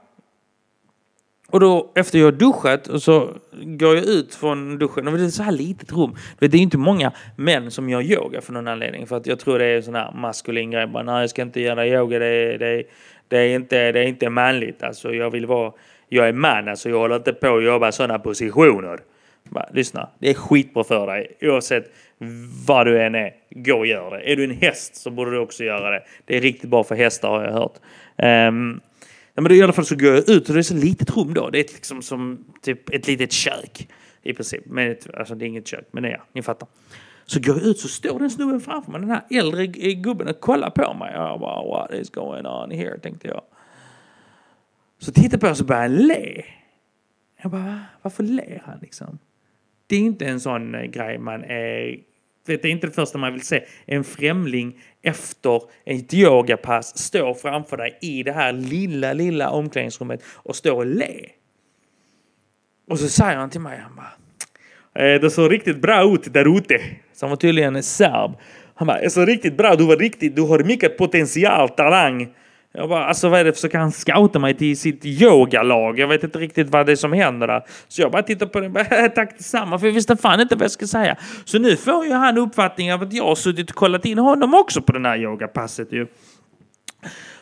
och 1.51 1.59
då 1.59 1.91
efter 1.95 2.19
jag 2.19 2.33
duschat 2.33 2.87
och 2.87 3.01
så 3.01 3.29
går 3.51 3.95
jag 3.95 4.05
ut 4.05 4.35
från 4.35 4.77
duschen. 4.77 5.07
Och 5.07 5.17
det 5.17 5.23
är 5.23 5.29
så 5.29 5.43
här 5.43 5.51
litet 5.51 5.91
rum. 5.91 6.15
Det 6.39 6.45
är 6.45 6.55
inte 6.55 6.77
många 6.77 7.11
män 7.35 7.71
som 7.71 7.89
gör 7.89 8.01
yoga 8.01 8.41
för 8.41 8.53
någon 8.53 8.67
anledning. 8.67 9.07
För 9.07 9.17
att 9.17 9.27
jag 9.27 9.39
tror 9.39 9.59
det 9.59 9.65
är 9.65 9.81
sån 9.81 9.95
här 9.95 10.11
maskulin 10.11 10.71
grej. 10.71 10.87
Bara, 10.87 11.03
Nej, 11.03 11.21
jag 11.21 11.29
ska 11.29 11.41
inte 11.41 11.61
göra 11.61 11.87
yoga. 11.87 12.19
Det 12.19 12.25
är, 12.25 12.57
det, 12.57 12.67
är, 12.67 12.83
det, 13.27 13.37
är 13.37 13.55
inte, 13.55 13.91
det 13.91 13.99
är 13.99 14.07
inte 14.07 14.29
manligt. 14.29 14.83
Alltså 14.83 15.13
jag 15.13 15.29
vill 15.29 15.45
vara... 15.45 15.73
Jag 16.09 16.27
är 16.27 16.33
man. 16.33 16.67
Alltså 16.67 16.89
jag 16.89 16.97
håller 16.97 17.15
inte 17.15 17.33
på 17.33 17.55
att 17.55 17.63
jobba 17.63 17.91
sådana 17.91 18.19
positioner. 18.19 18.99
Bara, 19.43 19.69
lyssna. 19.73 20.09
Det 20.19 20.29
är 20.29 20.33
skitbra 20.33 20.83
för 20.83 21.07
dig. 21.07 21.37
Oavsett 21.41 21.91
vad 22.67 22.87
du 22.87 23.01
än 23.01 23.15
är. 23.15 23.31
Gå 23.49 23.77
och 23.77 23.87
gör 23.87 24.11
det. 24.11 24.31
Är 24.31 24.35
du 24.35 24.43
en 24.43 24.51
häst 24.51 24.95
så 24.95 25.09
borde 25.09 25.31
du 25.31 25.37
också 25.37 25.63
göra 25.63 25.91
det. 25.91 26.03
Det 26.25 26.37
är 26.37 26.41
riktigt 26.41 26.69
bra 26.69 26.83
för 26.83 26.95
hästar 26.95 27.29
har 27.29 27.43
jag 27.43 27.53
hört. 27.53 27.75
Um, 28.49 28.81
Ja, 29.37 29.41
men 29.41 29.51
i 29.51 29.61
alla 29.61 29.73
fall 29.73 29.85
så 29.85 29.95
går 29.95 30.09
jag 30.09 30.29
ut 30.29 30.49
och 30.49 30.53
det 30.53 30.59
är 30.59 30.63
så 30.63 30.73
litet 30.73 31.17
rum 31.17 31.33
då. 31.33 31.49
Det 31.49 31.59
är 31.59 31.73
liksom 31.73 32.01
som 32.01 32.45
typ 32.61 32.89
ett 32.89 33.07
litet 33.07 33.31
kök 33.31 33.89
i 34.21 34.33
princip. 34.33 34.65
Men 34.65 34.91
ett, 34.91 35.07
alltså 35.13 35.35
det 35.35 35.45
är 35.45 35.47
inget 35.47 35.67
kök, 35.67 35.87
men 35.91 36.03
det 36.03 36.09
är, 36.09 36.21
ni 36.33 36.41
fattar. 36.41 36.67
Så 37.25 37.39
går 37.39 37.55
jag 37.55 37.65
ut 37.65 37.79
så 37.79 37.87
står 37.87 38.19
den 38.19 38.29
snubben 38.29 38.61
framför 38.61 38.91
mig, 38.91 39.01
den 39.01 39.09
här 39.09 39.25
äldre 39.29 39.67
gubben 39.93 40.27
och 40.27 40.39
kollar 40.39 40.69
på 40.69 40.93
mig. 40.93 41.13
Jag 41.13 41.39
bara 41.39 41.67
what 41.67 41.93
is 41.93 42.09
going 42.09 42.45
on 42.45 42.71
here, 42.71 42.99
tänkte 42.99 43.27
jag. 43.27 43.41
Så 44.99 45.11
tittar 45.11 45.37
på 45.37 45.45
honom 45.45 45.55
så 45.55 45.63
börjar 45.63 45.81
han 45.81 45.95
le. 45.95 46.43
Jag 47.41 47.51
bara 47.51 47.81
varför 48.01 48.23
ler 48.23 48.61
han 48.65 48.79
liksom? 48.81 49.19
Det 49.87 49.95
är 49.95 49.99
inte 49.99 50.25
en 50.25 50.39
sån 50.39 50.75
eh, 50.75 50.83
grej 50.83 51.17
man 51.17 51.43
är 51.43 51.99
det 52.47 52.65
är 52.65 52.71
inte 52.71 52.87
det 52.87 52.93
första 52.93 53.17
man 53.17 53.33
vill 53.33 53.41
se. 53.41 53.63
En 53.85 54.03
främling 54.03 54.79
efter 55.01 55.61
ett 55.85 56.13
yogapass 56.13 56.97
står 56.97 57.33
framför 57.33 57.77
dig 57.77 57.97
i 58.01 58.23
det 58.23 58.31
här 58.31 58.53
lilla, 58.53 59.13
lilla 59.13 59.49
omklädningsrummet 59.49 60.23
och 60.33 60.55
står 60.55 60.75
och 60.75 60.85
le. 60.85 61.29
Och 62.89 62.99
så 62.99 63.09
säger 63.09 63.35
han 63.35 63.49
till 63.49 63.61
mig, 63.61 63.79
han 63.79 63.95
bara, 63.95 65.05
eh, 65.05 65.21
det 65.21 65.29
såg 65.29 65.51
riktigt 65.51 65.81
bra 65.81 66.13
ut 66.13 66.33
där 66.33 66.57
ute. 66.57 66.81
Så 67.13 67.25
han 67.25 67.29
var 67.29 67.37
tydligen 67.37 67.83
serb. 67.83 68.31
Han 68.75 68.87
bara, 68.87 69.01
det 69.01 69.09
såg 69.09 69.27
riktigt 69.27 69.57
bra, 69.57 69.75
du 69.75 69.85
var 69.85 69.97
riktigt, 69.97 70.35
du 70.35 70.41
har 70.41 70.63
mycket 70.63 70.97
potential, 70.97 71.69
talang. 71.69 72.33
Jag 72.77 72.89
bara, 72.89 73.05
alltså 73.05 73.29
vad 73.29 73.39
är 73.39 73.43
det, 73.43 73.53
försöker 73.53 73.77
han 73.77 73.91
scouta 73.91 74.39
mig 74.39 74.53
till 74.53 74.79
sitt 74.79 75.05
yogalag? 75.05 75.99
Jag 75.99 76.07
vet 76.07 76.23
inte 76.23 76.39
riktigt 76.39 76.69
vad 76.69 76.85
det 76.85 76.91
är 76.91 76.95
som 76.95 77.13
händer 77.13 77.47
där. 77.47 77.63
Så 77.87 78.01
jag 78.01 78.11
bara 78.11 78.23
tittar 78.23 78.45
på 78.45 78.59
den. 78.59 78.73
bara, 78.73 78.83
äh, 79.03 79.07
tack 79.07 79.37
detsamma, 79.37 79.79
för 79.79 79.87
jag 79.87 79.93
visste 79.93 80.17
fan 80.17 80.41
inte 80.41 80.55
vad 80.55 80.63
jag 80.63 80.71
ska 80.71 80.87
säga. 80.87 81.15
Så 81.45 81.59
nu 81.59 81.75
får 81.75 82.05
ju 82.05 82.13
han 82.13 82.37
uppfattningen 82.37 82.93
av 82.93 83.03
att 83.03 83.13
jag 83.13 83.23
har 83.23 83.35
suttit 83.35 83.69
och 83.69 83.75
kollat 83.75 84.05
in 84.05 84.17
honom 84.17 84.53
också 84.53 84.81
på 84.81 84.91
det 84.91 85.09
här 85.09 85.17
yogapasset 85.17 85.91
ju. 85.91 86.07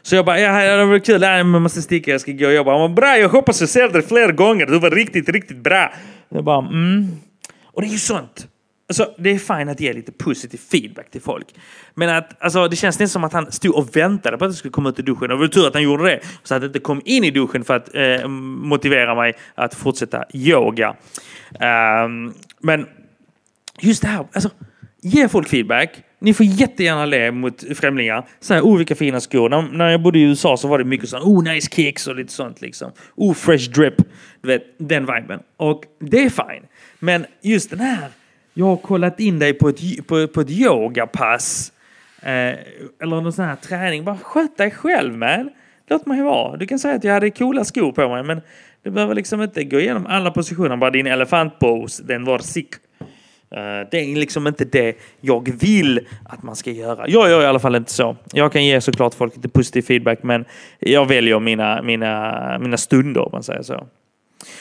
Så 0.02 0.16
jag 0.16 0.26
bara, 0.26 0.40
ja, 0.40 0.78
det 0.78 0.86
var 0.86 1.00
kul, 1.00 1.22
jag 1.22 1.46
måste 1.46 1.82
sticka, 1.82 2.12
jag 2.12 2.22
ska 2.22 2.32
gå 2.32 2.46
och 2.46 2.54
jobba. 2.54 2.72
Han 2.72 2.80
bara, 2.80 2.96
bra, 2.96 3.18
jag 3.18 3.30
hoppas 3.30 3.62
jag 3.62 3.70
ser 3.70 3.90
dig 3.90 4.02
fler 4.02 4.32
gånger, 4.32 4.66
du 4.66 4.80
var 4.80 4.92
riktigt, 4.92 5.30
riktigt 5.30 5.64
bra. 5.64 5.94
Jag 6.30 6.44
bara, 6.44 6.68
mm. 6.68 7.08
Och 7.66 7.82
det 7.82 7.88
är 7.88 7.92
ju 7.92 7.98
sånt 7.98 8.48
Alltså, 8.88 9.16
det 9.18 9.30
är 9.30 9.38
fint 9.38 9.70
att 9.70 9.80
ge 9.80 9.94
lite 9.94 10.12
positiv 10.12 10.58
feedback 10.58 11.12
till 11.12 11.22
folk. 11.22 11.48
Men 11.94 12.10
att, 12.10 12.44
alltså, 12.44 12.68
det 12.68 12.76
känns 12.76 13.00
nästan 13.00 13.14
som 13.14 13.24
att 13.24 13.34
han 13.34 13.52
stod 13.52 13.76
och 13.76 13.96
väntade 13.96 14.38
på 14.38 14.46
att 14.46 14.52
jag 14.52 14.58
skulle 14.58 14.72
komma 14.72 14.90
ut 14.90 15.00
i 15.00 15.02
duschen. 15.02 15.22
Och 15.22 15.28
det 15.28 15.36
var 15.36 15.48
tur 15.48 15.68
att 15.68 15.74
han 15.74 15.84
gjorde 15.84 16.04
det. 16.04 16.20
Så 16.44 16.56
att 16.56 16.62
jag 16.62 16.70
inte 16.70 16.80
kom 16.80 17.02
in 17.06 17.24
i 17.24 17.32
duschen 17.32 17.64
för 17.64 17.76
att 17.76 17.96
eh, 17.96 18.28
motivera 18.28 19.16
mig 19.16 19.34
att 19.56 19.74
fortsätta 19.74 20.26
yoga. 20.34 20.96
Um, 22.06 22.34
men 22.60 22.88
just 23.80 24.02
det 24.02 24.08
här, 24.08 24.26
alltså, 24.34 24.50
ge 25.02 25.28
folk 25.28 25.50
feedback. 25.50 26.04
Ni 26.20 26.34
får 26.34 26.46
jättegärna 26.46 27.06
le 27.06 27.32
mot 27.32 27.64
främlingar. 27.78 28.28
Säga 28.40 28.64
oh 28.64 28.78
vilka 28.78 28.96
fina 28.96 29.20
skor. 29.20 29.50
När, 29.50 29.62
när 29.62 29.90
jag 29.90 30.02
bodde 30.02 30.20
i 30.20 30.22
USA 30.22 30.58
så 30.58 30.68
var 30.68 30.80
det 30.80 30.86
mycket 30.86 31.10
sånt. 31.10 31.24
Oh 31.24 31.44
nice 31.44 31.70
kicks 31.72 32.08
och 32.08 32.16
lite 32.16 32.34
sånt 32.34 32.62
liksom. 32.62 32.92
Oh 33.16 33.34
fresh 33.34 33.70
drip. 33.70 33.96
Du 34.42 34.48
vet, 34.48 34.64
den 34.78 35.06
viben. 35.06 35.40
Och 35.58 35.84
det 36.00 36.24
är 36.24 36.30
fine. 36.30 36.64
Men 37.00 37.26
just 37.42 37.70
den 37.70 37.80
här 37.80 38.10
jag 38.58 38.66
har 38.66 38.78
kollat 38.78 39.20
in 39.20 39.40
dig 39.40 39.54
på 39.54 39.70
ett, 39.70 40.08
på, 40.08 40.28
på 40.28 40.42
ett 40.42 40.50
yogapass. 40.50 41.72
Eh, 42.22 42.30
eller 43.02 43.08
någon 43.22 43.34
sån 43.34 43.46
här 43.46 43.56
träning. 43.56 44.04
Bara 44.04 44.18
sköt 44.18 44.58
dig 44.58 44.72
själv 44.72 45.18
man. 45.18 45.50
Låt 45.88 46.06
mig 46.06 46.22
vara. 46.22 46.58
Du 46.58 46.68
kan 46.68 46.80
säga 46.80 46.96
att 46.96 47.04
jag 47.04 47.14
hade 47.14 47.32
coola 47.32 47.64
skor 47.66 47.92
på 47.92 48.10
mig 48.10 48.24
men 48.24 48.42
du 48.84 48.92
behöver 48.92 49.16
liksom 49.16 49.42
inte 49.42 49.64
gå 49.64 49.80
igenom 49.80 50.06
alla 50.06 50.32
positioner. 50.32 50.78
Bara 50.78 50.92
din 50.92 51.08
elefantpose, 51.08 52.04
den 52.04 52.26
var 52.26 52.40
sick. 52.40 52.70
Eh, 53.52 53.88
Det 53.92 53.98
är 53.98 54.16
liksom 54.16 54.48
inte 54.48 54.66
det 54.66 54.98
jag 55.22 55.50
vill 55.60 56.08
att 56.26 56.44
man 56.44 56.56
ska 56.56 56.72
göra. 56.72 57.08
Jag 57.08 57.30
gör 57.30 57.42
i 57.42 57.46
alla 57.46 57.60
fall 57.60 57.76
inte 57.76 57.92
så. 57.92 58.18
Jag 58.34 58.52
kan 58.52 58.66
ge 58.66 58.82
såklart 58.82 59.14
folk 59.14 59.36
lite 59.36 59.50
positiv 59.50 59.82
feedback, 59.82 60.24
men 60.24 60.46
jag 60.80 61.06
väljer 61.08 61.40
mina, 61.40 61.82
mina, 61.82 62.58
mina 62.60 62.78
stunder 62.78 63.22
om 63.22 63.30
man 63.32 63.44
säger 63.44 63.62
så. 63.62 63.88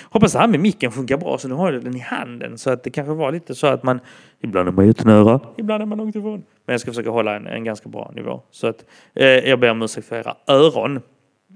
Hoppas 0.02 0.32
det 0.32 0.38
här 0.38 0.48
med 0.48 0.60
micken 0.60 0.92
funkar 0.92 1.16
bra, 1.16 1.38
så 1.38 1.48
nu 1.48 1.54
har 1.54 1.72
jag 1.72 1.84
den 1.84 1.96
i 1.96 2.00
handen. 2.00 2.58
Så 2.58 2.70
att 2.70 2.82
det 2.82 2.90
kanske 2.90 3.14
var 3.14 3.32
lite 3.32 3.54
så 3.54 3.66
att 3.66 3.82
man 3.82 4.00
ibland 4.40 4.68
är 4.68 4.72
man 4.72 4.86
jättenära, 4.86 5.40
ibland 5.56 5.82
är 5.82 5.86
man 5.86 5.98
långt 5.98 6.16
ifrån. 6.16 6.44
Men 6.66 6.72
jag 6.72 6.80
ska 6.80 6.90
försöka 6.90 7.10
hålla 7.10 7.36
en, 7.36 7.46
en 7.46 7.64
ganska 7.64 7.88
bra 7.88 8.12
nivå. 8.14 8.42
Så 8.50 8.66
att 8.66 8.84
eh, 9.14 9.26
jag 9.26 9.60
ber 9.60 9.70
om 9.70 9.82
ursäkt 9.82 10.06
för 10.08 10.16
era 10.16 10.36
öron. 10.46 11.00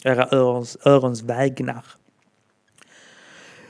Era 0.05 0.29
örons, 0.31 0.79
örons 0.85 1.23
vägnar. 1.23 1.85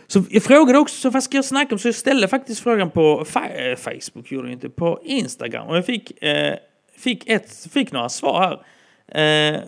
Så 0.06 0.22
jag 0.30 0.42
frågade 0.42 0.78
också 0.78 1.00
så 1.00 1.10
vad 1.10 1.22
ska 1.22 1.36
jag 1.36 1.44
snacka 1.44 1.74
om, 1.74 1.78
så 1.78 1.88
jag 1.88 1.94
ställde 1.94 2.28
faktiskt 2.28 2.60
frågan 2.60 2.90
på 2.90 3.24
fa- 3.24 3.70
eh, 3.70 3.76
Facebook, 3.76 4.32
gjorde 4.32 4.48
jag 4.48 4.52
inte, 4.52 4.68
på 4.68 5.00
Instagram. 5.04 5.68
Och 5.68 5.76
jag 5.76 5.86
fick, 5.86 6.22
eh, 6.22 6.54
fick, 6.96 7.28
ett, 7.28 7.66
fick 7.72 7.92
några 7.92 8.08
svar 8.08 8.62
här. 9.08 9.54
Eh, 9.54 9.60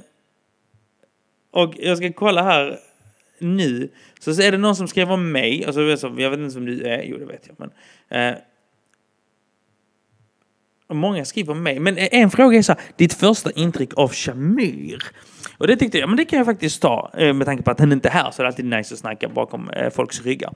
och 1.50 1.74
jag 1.76 1.96
ska 1.96 2.12
kolla 2.12 2.42
här 2.42 2.78
nu. 3.40 3.88
Så, 4.18 4.34
så 4.34 4.42
är 4.42 4.52
det 4.52 4.58
någon 4.58 4.76
som 4.76 4.88
skrev 4.88 5.12
om 5.12 5.32
mig. 5.32 5.64
Alltså, 5.64 5.80
jag 5.80 5.88
vet 5.88 6.02
jag 6.02 6.30
vet 6.30 6.40
inte 6.40 6.54
vem 6.54 6.66
du 6.66 6.82
är. 6.82 7.02
Jo, 7.02 7.18
det 7.18 7.24
vet 7.24 7.48
jag. 7.48 7.56
Men, 7.58 7.70
eh, 8.28 8.38
och 10.86 10.96
många 10.96 11.24
skriver 11.24 11.52
om 11.52 11.62
mig. 11.62 11.80
Men 11.80 11.96
eh, 11.98 12.08
en 12.10 12.30
fråga 12.30 12.58
är 12.58 12.62
så 12.62 12.72
här. 12.72 12.82
Ditt 12.96 13.14
första 13.14 13.50
intryck 13.50 13.90
av 13.96 14.12
Shamir. 14.12 15.02
Och 15.58 15.66
det 15.66 15.76
tyckte 15.76 15.98
jag, 15.98 16.08
men 16.08 16.16
det 16.16 16.24
kan 16.24 16.36
jag 16.36 16.46
faktiskt 16.46 16.82
ta. 16.82 17.10
Eh, 17.18 17.32
med 17.32 17.46
tanke 17.46 17.62
på 17.62 17.70
att 17.70 17.80
han 17.80 17.92
inte 17.92 18.08
är 18.08 18.12
här 18.12 18.30
så 18.30 18.42
är 18.42 18.44
det 18.44 18.48
alltid 18.48 18.64
nice 18.64 18.94
att 18.94 19.00
snacka 19.00 19.28
bakom 19.28 19.70
eh, 19.70 19.90
folks 19.90 20.22
ryggar. 20.22 20.52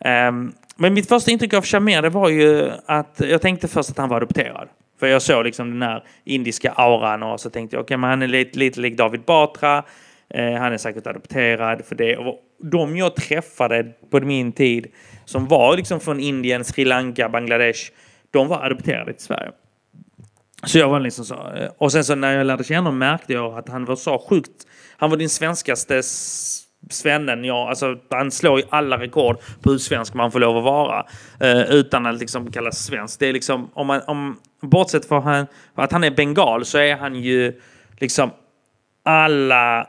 Ehm, 0.00 0.52
men 0.76 0.94
mitt 0.94 1.08
första 1.08 1.30
intryck 1.30 1.54
av 1.54 1.64
Shamir 1.64 2.02
det 2.02 2.08
var 2.08 2.28
ju 2.28 2.70
att 2.86 3.20
jag 3.24 3.42
tänkte 3.42 3.68
först 3.68 3.90
att 3.90 3.98
han 3.98 4.08
var 4.08 4.16
adopterad. 4.16 4.68
För 5.00 5.06
jag 5.06 5.22
såg 5.22 5.44
liksom 5.44 5.70
den 5.70 5.82
här 5.82 6.04
indiska 6.24 6.72
auran 6.72 7.22
och 7.22 7.40
så 7.40 7.50
tänkte 7.50 7.76
jag 7.76 7.82
okej, 7.82 7.96
men 7.96 8.10
han 8.10 8.22
är 8.22 8.26
lite, 8.26 8.58
lite 8.58 8.80
lik 8.80 8.96
David 8.96 9.20
Batra. 9.20 9.84
Eh, 10.34 10.52
han 10.52 10.72
är 10.72 10.78
säkert 10.78 11.06
adopterad 11.06 11.84
för 11.84 11.94
det. 11.94 12.16
Och 12.16 12.38
de 12.62 12.96
jag 12.96 13.16
träffade 13.16 13.84
på 14.10 14.20
min 14.20 14.52
tid 14.52 14.86
som 15.24 15.46
var 15.46 15.76
liksom 15.76 16.00
från 16.00 16.20
Indien, 16.20 16.64
Sri 16.64 16.84
Lanka, 16.84 17.28
Bangladesh. 17.28 17.80
De 18.30 18.48
var 18.48 18.64
adopterade 18.64 19.12
till 19.12 19.24
Sverige. 19.24 19.50
Så 20.64 20.78
jag 20.78 20.88
var 20.88 21.00
liksom 21.00 21.24
så. 21.24 21.34
Eh, 21.34 21.70
och 21.78 21.92
sen 21.92 22.04
så 22.04 22.14
när 22.14 22.36
jag 22.36 22.46
lärde 22.46 22.64
känna 22.64 22.78
honom 22.78 22.98
märkte 22.98 23.32
jag 23.32 23.58
att 23.58 23.68
han 23.68 23.84
var 23.84 23.96
så 23.96 24.18
sjukt. 24.18 24.66
Han 24.96 25.10
var 25.10 25.16
din 25.16 25.28
svenskaste 25.28 26.02
svennen. 26.90 27.44
Ja, 27.44 27.68
alltså, 27.68 27.96
han 28.10 28.30
slår 28.30 28.58
ju 28.58 28.66
alla 28.70 28.98
rekord 28.98 29.36
på 29.62 29.70
hur 29.70 29.78
svensk 29.78 30.14
man 30.14 30.32
får 30.32 30.40
lov 30.40 30.56
att 30.56 30.64
vara. 30.64 31.06
Eh, 31.40 31.60
utan 31.60 32.06
att 32.06 32.18
liksom 32.18 32.52
kallas 32.52 32.84
svensk. 32.84 33.20
Det 33.20 33.26
är 33.26 33.32
liksom, 33.32 33.70
om 33.74 33.86
man, 33.86 34.00
om, 34.06 34.40
bortsett 34.62 35.08
från 35.08 35.22
han, 35.22 35.46
att 35.74 35.92
han 35.92 36.04
är 36.04 36.10
bengal 36.10 36.64
så 36.64 36.78
är 36.78 36.96
han 36.96 37.14
ju 37.14 37.60
liksom 37.98 38.30
alla 39.04 39.88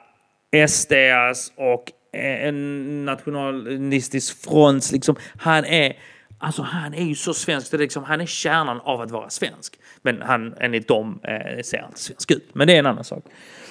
SDs 0.66 1.52
och 1.56 1.92
eh, 2.14 2.48
en 2.48 3.06
nationalistisk 3.06 4.44
front. 4.44 4.92
Liksom, 4.92 5.16
han 5.38 5.66
är 5.66 5.98
Alltså 6.40 6.62
han 6.62 6.94
är 6.94 7.04
ju 7.04 7.16
så 7.16 7.34
svensk, 7.34 7.72
det 7.72 7.78
är 7.78 7.80
liksom, 7.80 8.04
han 8.04 8.22
är 8.22 8.26
kärnan 8.26 8.82
av 8.82 9.02
att 9.02 9.12
vara 9.12 9.30
svensk. 9.30 9.80
Men 10.02 10.22
han, 10.22 10.54
enligt 10.60 10.88
dem, 10.88 11.20
eh, 11.24 11.64
ser 11.64 11.86
inte 11.86 12.00
svensk 12.00 12.32
ut. 12.32 12.50
Men 12.54 12.68
det 12.68 12.74
är 12.74 12.80
en 12.80 12.86
annan 12.86 13.04
sak. 13.04 13.24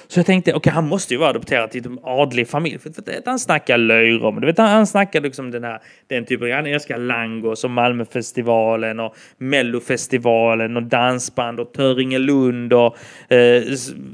Så 0.07 0.19
jag 0.19 0.25
tänkte, 0.25 0.53
okej, 0.53 0.73
han 0.73 0.87
måste 0.87 1.13
ju 1.13 1.19
vara 1.19 1.29
adopterad 1.29 1.71
till 1.71 1.85
en 1.85 1.99
adlig 2.03 2.47
familj. 2.47 2.79
För, 2.79 2.89
för 2.89 3.17
att 3.17 3.25
han 3.25 3.39
snackar 3.39 3.77
löjrom. 3.77 4.41
Du 4.41 4.47
vet, 4.47 4.57
han, 4.57 4.67
han 4.67 4.87
snackar 4.87 5.21
liksom 5.21 5.51
den 5.51 5.63
här, 5.63 5.79
den 6.07 6.25
typen, 6.25 6.51
han 6.51 6.65
älskar 6.65 6.97
Langos 6.97 7.63
och 7.63 7.71
Malmöfestivalen 7.71 8.99
och 8.99 9.15
Mellofestivalen 9.37 10.77
och 10.77 10.83
dansband 10.83 11.59
och 11.59 11.73
Töringelund 11.73 12.73
och 12.73 12.97
eh, 13.29 13.63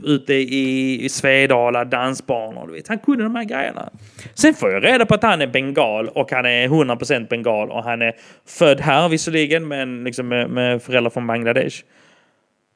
ute 0.03 0.33
i, 0.33 1.05
i 1.05 1.09
Svedala 1.09 1.85
dansbanor. 1.85 2.67
Du 2.67 2.73
vet. 2.73 2.87
Han 2.87 2.99
kunde 2.99 3.23
de 3.23 3.35
här 3.35 3.43
grejerna. 3.43 3.89
Sen 4.33 4.53
får 4.53 4.71
jag 4.71 4.85
reda 4.85 5.05
på 5.05 5.13
att 5.13 5.23
han 5.23 5.41
är 5.41 5.47
bengal 5.47 6.09
och 6.09 6.31
han 6.31 6.45
är 6.45 6.67
100% 6.67 7.27
bengal 7.27 7.71
och 7.71 7.83
han 7.83 8.01
är 8.01 8.13
född 8.45 8.81
här 8.81 9.09
visserligen 9.09 9.67
men 9.67 10.03
liksom 10.03 10.27
med, 10.27 10.49
med 10.49 10.81
föräldrar 10.81 11.09
från 11.09 11.27
Bangladesh. 11.27 11.83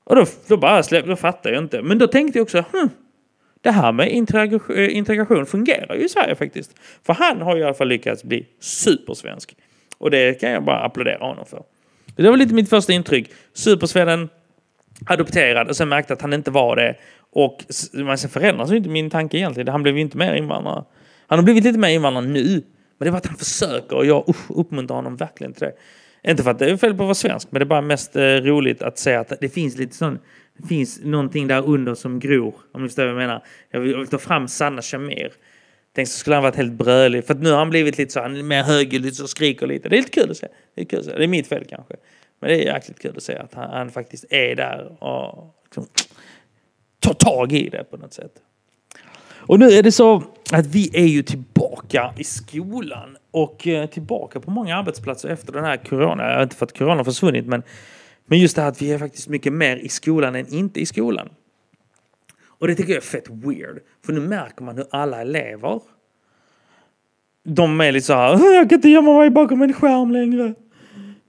Och 0.04 0.16
då, 0.16 0.26
då 0.48 0.58
bara 0.58 0.84
släpp, 0.84 1.06
då 1.06 1.16
fattar 1.16 1.50
jag 1.50 1.64
inte. 1.64 1.82
Men 1.82 1.98
då 1.98 2.08
tänkte 2.08 2.40
jag 2.40 2.44
också, 2.44 2.64
hm, 2.72 2.90
det 3.62 3.72
här 3.72 3.92
med 3.92 4.12
integration, 4.12 4.76
eh, 4.76 4.98
integration 4.98 5.46
fungerar 5.46 5.96
ju 5.96 6.06
i 6.06 6.10
Sverige 6.10 6.36
faktiskt. 6.36 6.72
För 7.04 7.14
han 7.14 7.42
har 7.42 7.56
ju 7.56 7.62
i 7.62 7.66
alla 7.66 7.74
fall 7.74 7.88
lyckats 7.88 8.24
bli 8.24 8.46
supersvensk. 8.60 9.56
Och 9.98 10.12
det 10.12 10.34
kan 10.42 10.52
jag 10.52 10.64
bara 10.64 10.80
applådera 10.80 11.26
honom 11.26 11.46
för. 11.46 11.63
Det 12.15 12.30
var 12.30 12.38
lite 12.38 12.54
mitt 12.54 12.70
första 12.70 12.93
intryck. 12.93 13.32
Supersvennen 13.54 14.30
adopterad 15.06 15.67
och 15.67 15.76
sen 15.76 15.89
märkte 15.89 16.13
att 16.13 16.22
han 16.22 16.34
inte 16.34 16.52
var 16.52 16.76
det. 16.76 16.96
Och 17.32 17.65
men 17.93 18.17
sen 18.17 18.30
förändras 18.30 18.72
ju 18.72 18.78
inte 18.78 18.89
min 18.89 19.10
tanke 19.10 19.38
egentligen. 19.38 19.67
Han 19.67 19.84
blev 19.84 19.96
ju 19.96 20.02
inte 20.02 20.17
mer 20.17 20.34
invandrare. 20.34 20.84
Han 21.28 21.39
har 21.39 21.43
blivit 21.43 21.63
lite 21.63 21.80
mer 21.80 21.89
invandrare 21.89 22.26
nu. 22.26 22.63
Men 22.98 23.06
det 23.06 23.12
var 23.12 23.17
att 23.17 23.26
han 23.26 23.38
försöker 23.38 23.96
och 23.96 24.06
jag 24.06 24.30
usch, 24.30 24.52
uppmuntrar 24.52 24.96
honom 24.96 25.15
verkligen 25.15 25.54
till 25.54 25.67
det. 25.67 25.74
Inte 26.32 26.43
för 26.43 26.52
att 26.52 26.60
det 26.60 26.65
är 26.65 26.78
fel 26.78 26.93
på 26.93 27.04
att 27.04 27.08
vara 27.08 27.13
svensk, 27.13 27.48
men 27.52 27.60
det 27.60 27.63
är 27.63 27.67
bara 27.67 27.82
mest 27.82 28.15
eh, 28.15 28.22
roligt 28.22 28.82
att 28.82 29.00
se 29.00 29.13
att 29.13 29.34
det 29.41 29.50
finns 29.50 29.78
lite 29.78 29.96
sån, 29.96 30.20
finns 30.67 31.00
någonting 31.04 31.48
där 31.48 31.65
under 31.65 31.96
som 31.96 32.20
gror. 32.20 32.56
Om 32.72 32.82
ni 32.82 32.88
förstår 32.88 33.04
vad 33.04 33.12
jag 33.12 33.17
menar. 33.17 33.43
Jag 33.70 33.80
vill, 33.80 33.91
jag 33.91 33.98
vill 33.98 34.08
ta 34.08 34.17
fram 34.17 34.48
Sanna 34.48 34.82
Shamir. 34.82 35.32
Tänk 35.96 36.08
så 36.08 36.20
skulle 36.20 36.36
han 36.36 36.43
varit 36.43 36.56
helt 36.56 36.74
brölig. 36.74 37.26
För 37.26 37.34
att 37.34 37.41
nu 37.41 37.50
har 37.50 37.58
han 37.58 37.70
blivit 37.70 37.98
lite 37.98 38.13
så, 38.13 38.22
han 38.22 38.36
är 38.36 38.43
mer 38.43 38.63
högljudd 38.63 39.22
och 39.22 39.30
skriker 39.30 39.67
lite. 39.67 39.89
Det 39.89 39.96
är 39.96 39.98
lite 39.98 40.22
kul 40.22 40.32
att 40.32 40.38
se. 40.38 40.48
Det 40.76 40.82
är, 40.82 40.86
kul 40.86 41.00
att 41.00 41.06
se. 41.06 41.17
Det 41.17 41.24
är 41.24 41.28
mitt 41.28 41.48
fel 41.48 41.65
kanske. 41.70 41.96
Men 42.39 42.50
det 42.50 42.56
är 42.56 42.74
jäkligt 42.74 43.00
kul 43.00 43.13
att 43.17 43.24
se 43.24 43.36
att 43.36 43.54
han, 43.54 43.70
han 43.70 43.89
faktiskt 43.89 44.26
är 44.30 44.56
där 44.56 45.04
och 45.04 45.56
liksom, 45.63 45.86
tar 47.00 47.13
tag 47.13 47.54
i 47.54 47.70
det 47.70 47.84
på 47.84 47.98
något 47.98 48.13
sätt. 48.13 48.32
Och 49.48 49.60
nu 49.60 49.70
är 49.70 49.84
det 49.84 49.91
så 49.91 50.24
att 50.52 50.65
vi 50.65 50.89
är 50.93 51.06
ju 51.06 51.24
tillbaka 51.24 52.13
i 52.17 52.24
skolan 52.24 53.17
och 53.32 53.67
eh, 53.67 53.89
tillbaka 53.89 54.39
på 54.39 54.52
många 54.52 54.78
arbetsplatser 54.78 55.30
efter 55.30 55.54
den 55.54 55.63
här 55.63 55.78
corona. 55.78 56.43
Inte 56.43 56.56
för 56.56 56.65
att 56.65 56.78
corona 56.78 56.96
har 56.96 57.04
försvunnit, 57.04 57.46
men, 57.46 57.63
men 58.28 58.40
just 58.40 58.56
det 58.56 58.62
här 58.62 58.70
att 58.70 58.82
vi 58.82 58.92
är 58.92 58.98
faktiskt 58.98 59.28
mycket 59.28 59.54
mer 59.54 59.76
i 59.76 59.90
skolan 59.90 60.36
än 60.36 60.54
inte 60.54 60.80
i 60.80 60.86
skolan. 60.86 61.30
Och 62.60 62.68
det 62.68 62.76
tycker 62.76 62.94
jag 62.94 62.98
är 62.98 63.08
fett 63.08 63.30
weird. 63.30 63.80
För 64.06 64.13
nu 64.13 64.20
märker 64.20 64.63
man 64.63 64.78
hur 64.78 64.88
alla 64.92 65.22
elever 65.22 65.82
de 67.48 67.82
är 67.82 67.92
lite 67.92 68.06
så 68.06 68.13
här, 68.13 68.54
jag 68.54 68.70
kan 68.70 68.76
inte 68.78 68.90
gömma 68.90 69.18
mig 69.18 69.30
bakom 69.30 69.62
en 69.62 69.74
skärm 69.74 70.12
längre. 70.12 70.54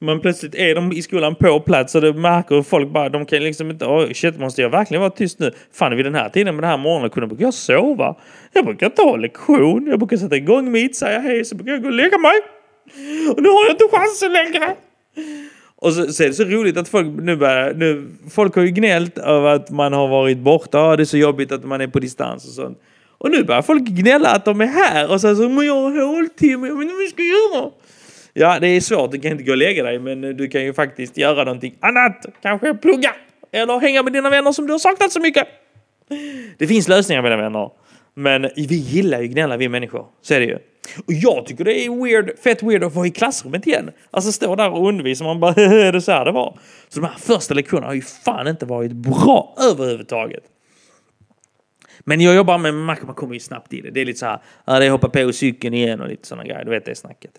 Men 0.01 0.21
plötsligt 0.21 0.55
är 0.55 0.75
de 0.75 0.93
i 0.93 1.03
skolan 1.03 1.35
på 1.35 1.61
plats 1.61 1.95
och 1.95 2.01
det 2.01 2.13
märker 2.13 2.63
folk 2.63 2.89
bara, 2.91 3.09
de 3.09 3.27
kan 3.27 3.43
liksom 3.43 3.71
inte, 3.71 3.85
oh 3.85 4.13
shit 4.13 4.39
måste 4.39 4.63
jag 4.63 4.71
verkligen 4.71 5.01
vara 5.01 5.11
tyst 5.11 5.39
nu? 5.39 5.53
Fan 5.73 5.97
vid 5.97 6.07
den 6.07 6.15
här 6.15 6.29
tiden 6.29 6.57
med 6.57 6.65
den 6.65 6.71
här 6.71 6.79
morgonen 6.79 7.11
kunde 7.11 7.37
jag 7.39 7.55
sova. 7.55 8.17
Jag 8.53 8.65
brukar 8.65 8.89
ta 8.89 9.17
lektion, 9.17 9.87
jag 9.87 9.99
brukar 9.99 10.17
sätta 10.17 10.37
igång 10.37 10.73
mitt, 10.73 10.97
säga 10.97 11.19
hej, 11.19 11.45
så 11.45 11.55
brukar 11.55 11.73
jag 11.73 11.83
gå 11.83 11.89
och 11.89 11.95
lägga 11.95 12.19
mig. 12.19 12.41
Och 13.37 13.43
nu 13.43 13.49
har 13.49 13.65
jag 13.65 13.71
inte 13.71 13.89
chansen 13.93 14.33
längre. 14.33 14.77
Och 15.81 15.93
så, 15.93 16.13
så 16.13 16.23
är 16.23 16.27
det 16.27 16.35
så 16.35 16.45
roligt 16.45 16.77
att 16.77 16.89
folk 16.89 17.09
nu 17.21 17.37
börjar, 17.37 17.75
nu, 17.75 18.09
folk 18.31 18.55
har 18.55 18.63
ju 18.63 18.71
gnällt 18.71 19.19
över 19.19 19.49
att 19.49 19.71
man 19.71 19.93
har 19.93 20.09
varit 20.09 20.39
borta, 20.39 20.79
Ah, 20.79 20.97
det 20.97 21.03
är 21.03 21.05
så 21.05 21.17
jobbigt 21.17 21.53
att 21.53 21.65
man 21.65 21.81
är 21.81 21.87
på 21.87 22.01
distans 22.01 22.47
och 22.47 22.53
sånt. 22.53 22.79
Och 23.19 23.31
nu 23.31 23.45
börjar 23.45 23.63
folk 23.63 23.83
gnälla 23.83 24.29
att 24.31 24.45
de 24.45 24.61
är 24.61 24.67
här 24.67 25.13
och 25.13 25.21
så 25.21 25.37
så, 25.37 25.49
men 25.49 25.67
jag 25.67 25.75
har 25.75 26.07
håltimme, 26.07 26.67
jag 26.67 26.79
vet 26.79 26.83
inte 26.83 26.95
vad 26.95 27.03
jag 27.03 27.11
ska 27.11 27.23
göra. 27.23 27.71
Ja, 28.33 28.59
det 28.61 28.67
är 28.67 28.81
svårt, 28.81 29.13
du 29.13 29.21
kan 29.21 29.31
inte 29.31 29.45
gå 29.45 29.53
och 29.53 29.59
lägga 29.59 29.83
dig, 29.83 29.99
men 29.99 30.21
du 30.21 30.49
kan 30.49 30.65
ju 30.65 30.73
faktiskt 30.73 31.17
göra 31.17 31.45
någonting 31.45 31.75
annat. 31.81 32.27
Kanske 32.43 32.75
plugga, 32.75 33.15
eller 33.53 33.79
hänga 33.81 34.03
med 34.03 34.13
dina 34.13 34.31
vänner 34.31 34.53
som 34.53 34.67
du 34.67 34.73
har 34.73 34.79
saknat 34.79 35.13
så 35.13 35.21
mycket. 35.21 35.47
Det 36.59 36.67
finns 36.67 36.89
lösningar 36.89 37.23
mina 37.23 37.37
vänner. 37.37 37.71
Men 38.15 38.51
vi 38.57 38.75
gillar 38.75 39.21
ju 39.21 39.29
gnälla 39.29 39.57
vi 39.57 39.69
människor. 39.69 40.07
Så 40.23 40.35
är 40.35 40.41
det 40.41 40.47
ju. 40.47 40.59
Och 41.07 41.13
jag 41.13 41.47
tycker 41.47 41.65
det 41.65 41.87
är 41.87 42.05
weird, 42.05 42.39
fett 42.39 42.63
weird 42.63 42.85
att 42.85 42.95
vara 42.95 43.07
i 43.07 43.11
klassrummet 43.11 43.67
igen. 43.67 43.91
Alltså 44.11 44.33
stå 44.33 44.57
där 44.57 44.71
och 44.71 44.89
undervisa 44.89 45.25
man 45.25 45.41
bara 45.41 45.53
är 45.57 45.93
det 45.93 46.01
så 46.01 46.13
här 46.13 46.25
det 46.25 46.33
var? 46.33 46.59
Så 46.89 47.01
de 47.01 47.07
här 47.07 47.19
första 47.19 47.55
lektionerna 47.55 47.87
har 47.87 47.95
ju 47.95 48.03
fan 48.03 48.49
inte 48.49 48.67
varit 48.67 48.93
bra 48.93 49.55
överhuvudtaget. 49.73 50.43
Men 52.01 52.21
jag 52.21 52.35
jobbar 52.35 52.59
med 52.59 52.75
Mac, 52.75 52.97
man 53.03 53.15
kommer 53.15 53.35
ju 53.35 53.41
snabbt 53.41 53.73
i 53.73 53.81
det. 53.81 53.91
Det 53.91 54.01
är 54.01 54.05
lite 54.05 54.19
så 54.19 54.27
här, 54.27 54.39
ja, 54.65 54.79
det 54.79 54.87
är 54.87 54.91
hoppa 54.91 55.09
på 55.09 55.33
cykeln 55.33 55.75
igen 55.75 56.01
och 56.01 56.09
lite 56.09 56.27
sådana 56.27 56.45
grejer. 56.45 56.65
Du 56.65 56.71
vet 56.71 56.85
det 56.85 56.95
snacket. 56.95 57.33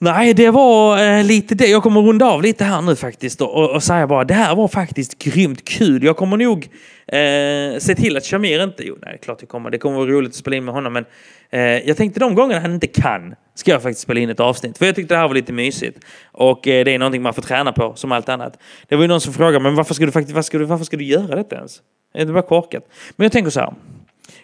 Nej, 0.00 0.34
det 0.34 0.50
var 0.50 0.98
eh, 0.98 1.24
lite 1.24 1.54
det. 1.54 1.66
Jag 1.66 1.82
kommer 1.82 2.00
runda 2.00 2.26
av 2.26 2.42
lite 2.42 2.64
här 2.64 2.82
nu 2.82 2.96
faktiskt 2.96 3.40
och, 3.40 3.70
och, 3.70 3.82
säga 3.82 4.06
bara 4.06 4.24
det 4.24 4.34
här 4.34 4.54
var 4.54 4.68
faktiskt 4.68 5.18
grymt 5.18 5.64
kul. 5.64 6.04
Jag 6.04 6.16
kommer 6.16 6.36
nog 6.36 6.68
eh, 7.06 7.78
se 7.78 7.94
till 7.94 8.16
att 8.16 8.24
Shamir 8.24 8.62
inte... 8.62 8.86
Jo, 8.86 8.96
nej, 9.02 9.10
det 9.10 9.16
är 9.16 9.22
klart 9.22 9.38
det 9.38 9.46
kommer. 9.46 9.70
Det 9.70 9.78
kommer 9.78 9.96
vara 9.96 10.10
roligt 10.10 10.28
att 10.28 10.34
spela 10.34 10.56
in 10.56 10.64
med 10.64 10.74
honom, 10.74 10.92
men 10.92 11.04
eh, 11.50 11.60
jag 11.60 11.96
tänkte 11.96 12.20
de 12.20 12.34
gångerna 12.34 12.60
han 12.60 12.74
inte 12.74 12.86
kan 12.86 13.34
ska 13.54 13.70
jag 13.70 13.82
faktiskt 13.82 14.00
spela 14.00 14.20
in 14.20 14.30
ett 14.30 14.40
avsnitt. 14.40 14.78
För 14.78 14.86
jag 14.86 14.94
tyckte 14.94 15.14
det 15.14 15.18
här 15.18 15.28
var 15.28 15.34
lite 15.34 15.52
mysigt. 15.52 15.98
Och 16.32 16.68
eh, 16.68 16.84
det 16.84 16.94
är 16.94 16.98
någonting 16.98 17.22
man 17.22 17.34
får 17.34 17.42
träna 17.42 17.72
på, 17.72 17.94
som 17.94 18.12
allt 18.12 18.28
annat. 18.28 18.58
Det 18.88 18.96
var 18.96 19.02
ju 19.02 19.08
någon 19.08 19.20
som 19.20 19.32
frågade, 19.32 19.60
men 19.60 19.74
varför 19.74 19.94
ska 19.94 20.06
du 20.06 20.12
faktiskt, 20.12 20.34
varför 20.34 20.46
ska 20.46 20.58
du, 20.58 20.64
varför 20.64 20.84
ska 20.84 20.96
du 20.96 21.04
göra 21.04 21.36
detta 21.36 21.56
ens? 21.56 21.80
Är 22.14 22.24
det 22.24 22.32
bara 22.32 22.42
korkat? 22.42 22.82
Men 23.16 23.24
jag 23.24 23.32
tänker 23.32 23.50
så 23.50 23.60
här. 23.60 23.74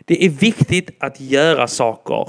Det 0.04 0.24
är 0.24 0.30
viktigt 0.30 0.90
att 1.00 1.20
göra 1.20 1.68
saker 1.68 2.28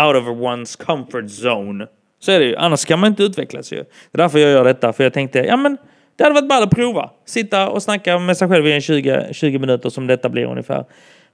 out 0.00 0.16
of 0.16 0.26
one's 0.26 0.84
comfort 0.84 1.24
zone 1.24 1.86
så 2.24 2.32
är 2.32 2.40
det 2.40 2.46
ju. 2.46 2.56
Annars 2.56 2.84
kan 2.84 2.98
man 2.98 3.10
inte 3.10 3.22
utvecklas 3.22 3.72
ju. 3.72 3.76
Det 3.76 3.84
är 4.12 4.18
därför 4.18 4.38
jag 4.38 4.50
gör 4.50 4.64
detta. 4.64 4.92
För 4.92 5.04
jag 5.04 5.12
tänkte, 5.12 5.38
ja 5.38 5.56
men 5.56 5.78
det 6.16 6.24
hade 6.24 6.34
varit 6.34 6.48
ball 6.48 6.62
att 6.62 6.70
prova. 6.70 7.10
Sitta 7.24 7.68
och 7.68 7.82
snacka 7.82 8.18
med 8.18 8.36
sig 8.36 8.48
själv 8.48 8.66
i 8.66 8.72
en 8.72 8.80
20, 8.80 9.28
20 9.32 9.58
minuter 9.58 9.90
som 9.90 10.06
detta 10.06 10.28
blir 10.28 10.44
ungefär. 10.44 10.84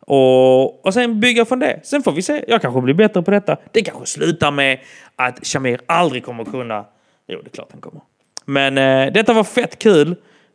Och, 0.01 0.87
och 0.87 0.95
sen 0.95 1.21
bygga 1.21 1.45
från 1.45 1.59
det. 1.59 1.81
Sen 1.83 2.03
får 2.03 2.13
vi 2.13 2.23
se. 2.23 2.45
Jag 2.49 2.63
kanske 2.63 2.81
blir 2.81 2.95
bättre 2.95 3.23
på 3.23 3.31
detta. 3.31 3.57
Det 3.73 3.83
kanske 3.83 4.07
slutar 4.07 4.51
med 4.51 4.79
att 5.17 5.47
Shamir 5.47 5.81
aldrig 5.87 6.25
kommer 6.25 6.45
kunna... 6.45 6.85
Jo, 7.29 7.41
det 7.43 7.49
är 7.49 7.51
klart 7.51 7.69
han 7.73 7.81
kommer. 7.81 8.01
Men 8.45 8.79
eh, 8.79 9.13
detta 9.13 9.33
var 9.33 9.45
fett 9.45 9.79
kul. 9.79 10.09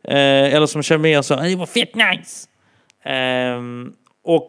Eh, 0.04 0.54
eller 0.54 0.66
som 0.66 0.82
Shamir 0.82 1.22
sa, 1.22 1.36
det 1.36 1.56
var 1.56 1.66
fett 1.66 1.94
nice. 1.94 2.48
Eh, 3.12 3.60
och 4.24 4.46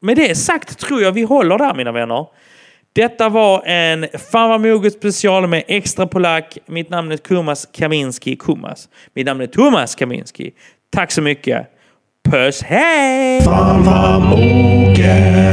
med 0.00 0.16
det 0.16 0.34
sagt 0.34 0.78
tror 0.78 1.02
jag 1.02 1.12
vi 1.12 1.22
håller 1.22 1.58
där 1.58 1.74
mina 1.74 1.92
vänner. 1.92 2.26
Detta 2.92 3.28
var 3.28 3.62
en 3.66 4.06
Fan 4.32 4.50
vad 4.50 4.60
moget 4.60 4.92
special 4.92 5.46
med 5.46 5.64
extra 5.66 6.06
polack. 6.06 6.58
Mitt 6.66 6.90
namn 6.90 7.12
är 7.12 7.16
Kumas 7.16 7.68
Kaminski 7.72 8.36
Kumas. 8.36 8.88
Mitt 9.14 9.26
namn 9.26 9.40
är 9.40 9.46
Thomas 9.46 9.94
Kaminski. 9.94 10.50
Tack 10.92 11.12
så 11.12 11.22
mycket. 11.22 11.66
Puss 12.30 12.62
hej! 12.62 13.42
Fan 13.42 13.84
vad 13.84 14.22
moget 14.22 15.50